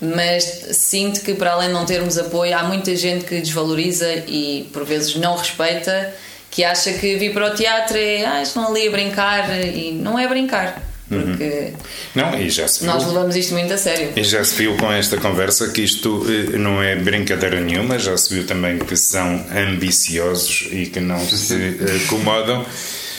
[0.00, 4.68] mas sinto que para além de não termos apoio há muita gente que desvaloriza e
[4.72, 6.14] por vezes não respeita
[6.50, 10.18] que acha que vir para o teatro é ah, estão ali a brincar e não
[10.18, 11.72] é brincar porque uhum.
[12.14, 14.12] não, e já se viu, nós levamos isto muito a sério.
[14.14, 18.16] E já se viu com esta conversa que isto eh, não é brincadeira nenhuma já
[18.16, 21.76] se viu também que são ambiciosos e que não se
[22.06, 22.64] acomodam.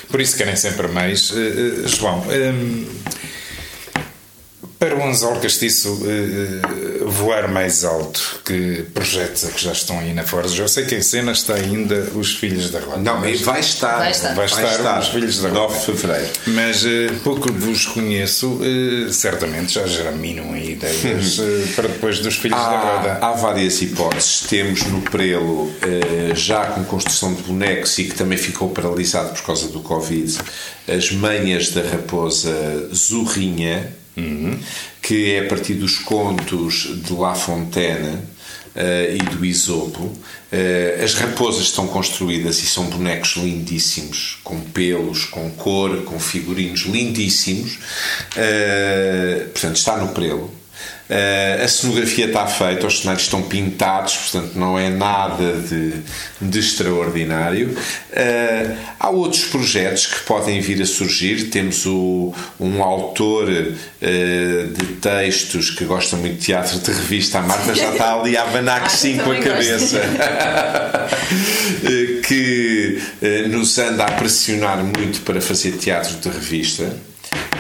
[0.08, 1.34] Por isso querem sempre mais.
[1.36, 2.86] Eh, eh, João hum,
[4.82, 10.12] para o anzol castiço uh, voar mais alto, que projetos é que já estão aí
[10.12, 10.64] na Forja?
[10.64, 12.98] Eu sei que em cena está ainda Os Filhos da Rota.
[12.98, 13.98] Não, mas vai estar.
[14.00, 15.74] Vai estar, vai estar, vai estar Os Filhos da Rota.
[15.74, 16.30] 9 de Fevereiro.
[16.48, 16.88] Mas uh,
[17.24, 21.38] pouco vos conheço, uh, certamente já germinam ideias
[21.76, 23.20] para depois dos Filhos há, da Roda.
[23.22, 24.46] Há várias hipóteses.
[24.50, 25.72] Temos no Prelo,
[26.34, 30.40] já com construção de bonecos e que também ficou paralisado por causa do Covid,
[30.88, 34.60] as manhas da raposa Zurrinha Uhum.
[35.02, 38.18] que é a partir dos contos de La Fontaine
[38.76, 40.04] uh, e do Isopo.
[40.04, 46.82] Uh, as raposas estão construídas e são bonecos lindíssimos, com pelos, com cor, com figurinos
[46.82, 47.80] lindíssimos.
[48.36, 50.61] Uh, portanto, está no prelo.
[51.12, 55.94] Uh, a cenografia está feita, os cenários estão pintados, portanto não é nada de,
[56.40, 57.72] de extraordinário.
[57.72, 61.50] Uh, há outros projetos que podem vir a surgir.
[61.50, 63.64] Temos o, um autor uh,
[64.00, 68.44] de textos que gosta muito de teatro de revista, a Marta já está ali a
[68.44, 70.00] abanar que sim com a cabeça,
[72.26, 73.02] que
[73.50, 77.11] nos anda a pressionar muito para fazer teatro de revista.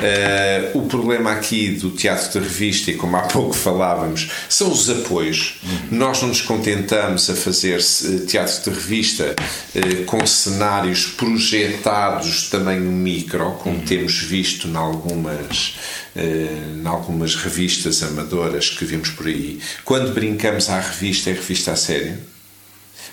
[0.01, 4.89] Uh, o problema aqui do teatro de revista, e como há pouco falávamos, são os
[4.89, 5.59] apoios.
[5.63, 5.97] Uhum.
[5.99, 9.36] Nós não nos contentamos a fazer eh, teatro de revista
[9.76, 13.86] uh, com cenários projetados de tamanho micro, como uhum.
[13.86, 15.76] temos visto em algumas,
[16.15, 19.59] uh, em algumas revistas amadoras que vimos por aí.
[19.86, 22.17] Quando brincamos à revista, é revista a sério.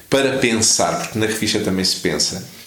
[0.08, 2.57] Para pensar, porque na revista também se pensa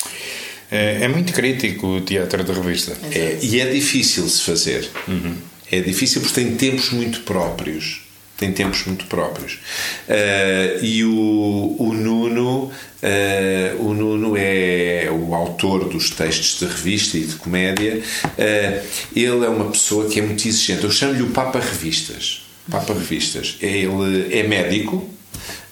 [0.72, 2.98] é, é muito crítico o teatro de revista.
[3.12, 4.90] É, e é difícil se fazer.
[5.08, 5.36] Uhum.
[5.70, 8.02] É difícil porque tem tempos muito próprios.
[8.38, 9.60] Tem tempos muito próprios.
[10.08, 17.18] Uh, e o, o Nuno, uh, o Nuno é o autor dos textos de revista
[17.18, 18.02] e de comédia.
[18.26, 20.84] Uh, ele é uma pessoa que é muito exigente.
[20.84, 22.42] Eu chamo-lhe o Papa Revistas.
[22.70, 23.58] Papa Revistas.
[23.62, 25.08] Ele é médico,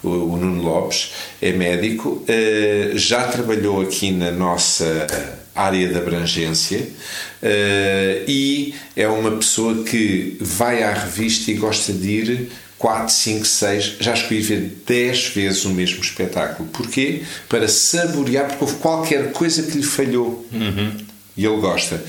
[0.03, 5.07] o, o Nuno Lopes, é médico, uh, já trabalhou aqui na nossa
[5.53, 12.09] área de abrangência uh, e é uma pessoa que vai à revista e gosta de
[12.09, 16.69] ir 4, 5, 6, já escolhi ver 10 vezes o mesmo espetáculo.
[16.69, 17.23] Porquê?
[17.49, 20.47] Para saborear, porque houve qualquer coisa que lhe falhou.
[20.51, 20.93] Uhum.
[21.35, 22.01] E ele gosta.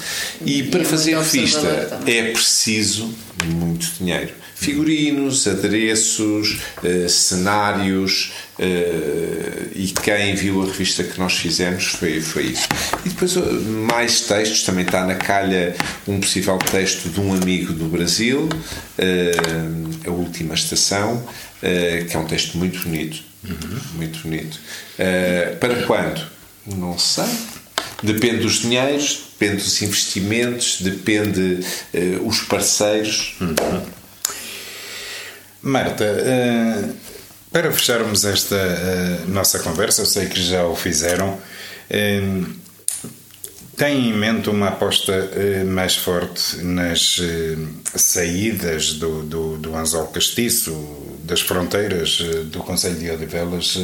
[0.45, 3.13] E, e para é fazer revista é preciso
[3.47, 11.87] muito dinheiro figurinos, adereços, uh, cenários uh, e quem viu a revista que nós fizemos
[11.87, 12.69] foi, foi isso.
[13.05, 13.43] E depois uh,
[13.91, 15.75] mais textos, também está na calha
[16.07, 18.49] um possível texto de um amigo do Brasil,
[20.07, 21.27] A Última Estação,
[21.61, 23.81] que é um texto muito bonito, uhum.
[23.95, 24.59] muito bonito.
[25.59, 26.27] para quando?
[26.67, 27.25] Não sei.
[28.03, 31.61] Depende dos dinheiros, depende dos investimentos, depende
[31.95, 33.37] uh, os parceiros.
[33.41, 34.00] Uhum.
[35.63, 36.85] Marta, eh,
[37.53, 41.39] para fecharmos esta eh, nossa conversa, eu sei que já o fizeram,
[41.91, 42.23] eh,
[43.77, 45.31] tem em mente uma aposta
[45.67, 47.19] mais forte nas
[47.95, 50.77] saídas do, do, do anzol castiço,
[51.25, 53.79] das fronteiras do Conselho de Odivelas,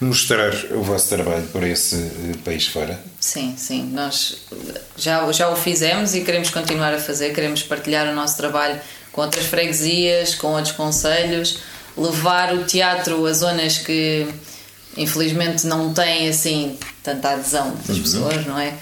[0.00, 1.98] mostrar o vosso trabalho por esse
[2.42, 2.98] país fora?
[3.20, 3.90] Sim, sim.
[3.92, 4.38] Nós
[4.96, 8.80] já, já o fizemos e queremos continuar a fazer, queremos partilhar o nosso trabalho
[9.12, 11.58] com outras freguesias, com outros conselhos,
[11.96, 14.26] levar o teatro a zonas que
[14.96, 18.02] infelizmente não têm assim tanta adesão das uhum.
[18.02, 18.74] pessoas, não é?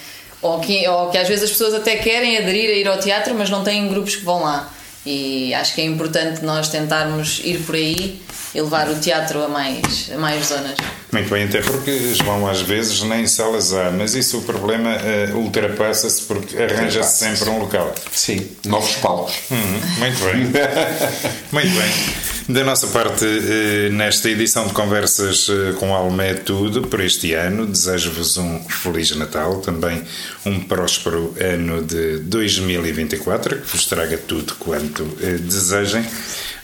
[0.42, 3.34] Ou que, ou que às vezes as pessoas até querem aderir a ir ao teatro,
[3.34, 4.72] mas não têm grupos que vão lá.
[5.04, 8.20] E acho que é importante nós tentarmos ir por aí
[8.54, 10.76] e levar o teatro a mais, a mais zonas.
[11.12, 11.90] Muito bem, até porque
[12.24, 17.48] vão às vezes nem salas há, mas isso o problema uh, ultrapassa-se porque arranja-se sempre
[17.50, 17.92] um local.
[18.12, 19.34] Sim, novos palcos.
[19.50, 20.44] Uhum, muito bem.
[21.52, 22.39] muito bem.
[22.52, 27.32] Da nossa parte, uh, nesta edição de Conversas uh, com Alma é tudo por este
[27.34, 27.66] ano.
[27.66, 30.02] Desejo-vos um Feliz Natal, também
[30.44, 35.04] um próspero ano de 2024, que vos traga tudo quanto
[35.40, 36.04] desejem.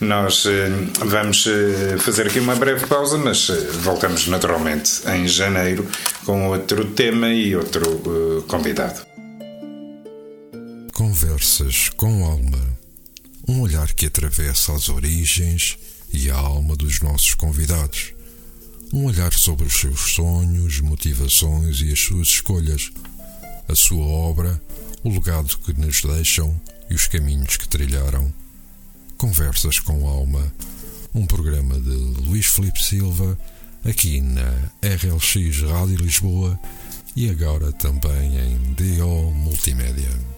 [0.00, 0.68] Nós eh,
[1.04, 5.88] vamos eh, fazer aqui uma breve pausa, mas eh, voltamos naturalmente em janeiro
[6.24, 9.00] com outro tema e outro convidado.
[10.92, 12.75] Conversas com alma.
[13.48, 15.78] Um olhar que atravessa as origens
[16.12, 18.12] e a alma dos nossos convidados.
[18.92, 22.90] Um olhar sobre os seus sonhos, motivações e as suas escolhas.
[23.68, 24.60] A sua obra,
[25.04, 28.32] o legado que nos deixam e os caminhos que trilharam
[29.16, 30.52] Conversas com Alma,
[31.14, 33.38] um programa de Luís Felipe Silva,
[33.84, 34.50] aqui na
[34.82, 36.58] RLX Rádio Lisboa
[37.14, 40.35] e agora também em DO Multimédia.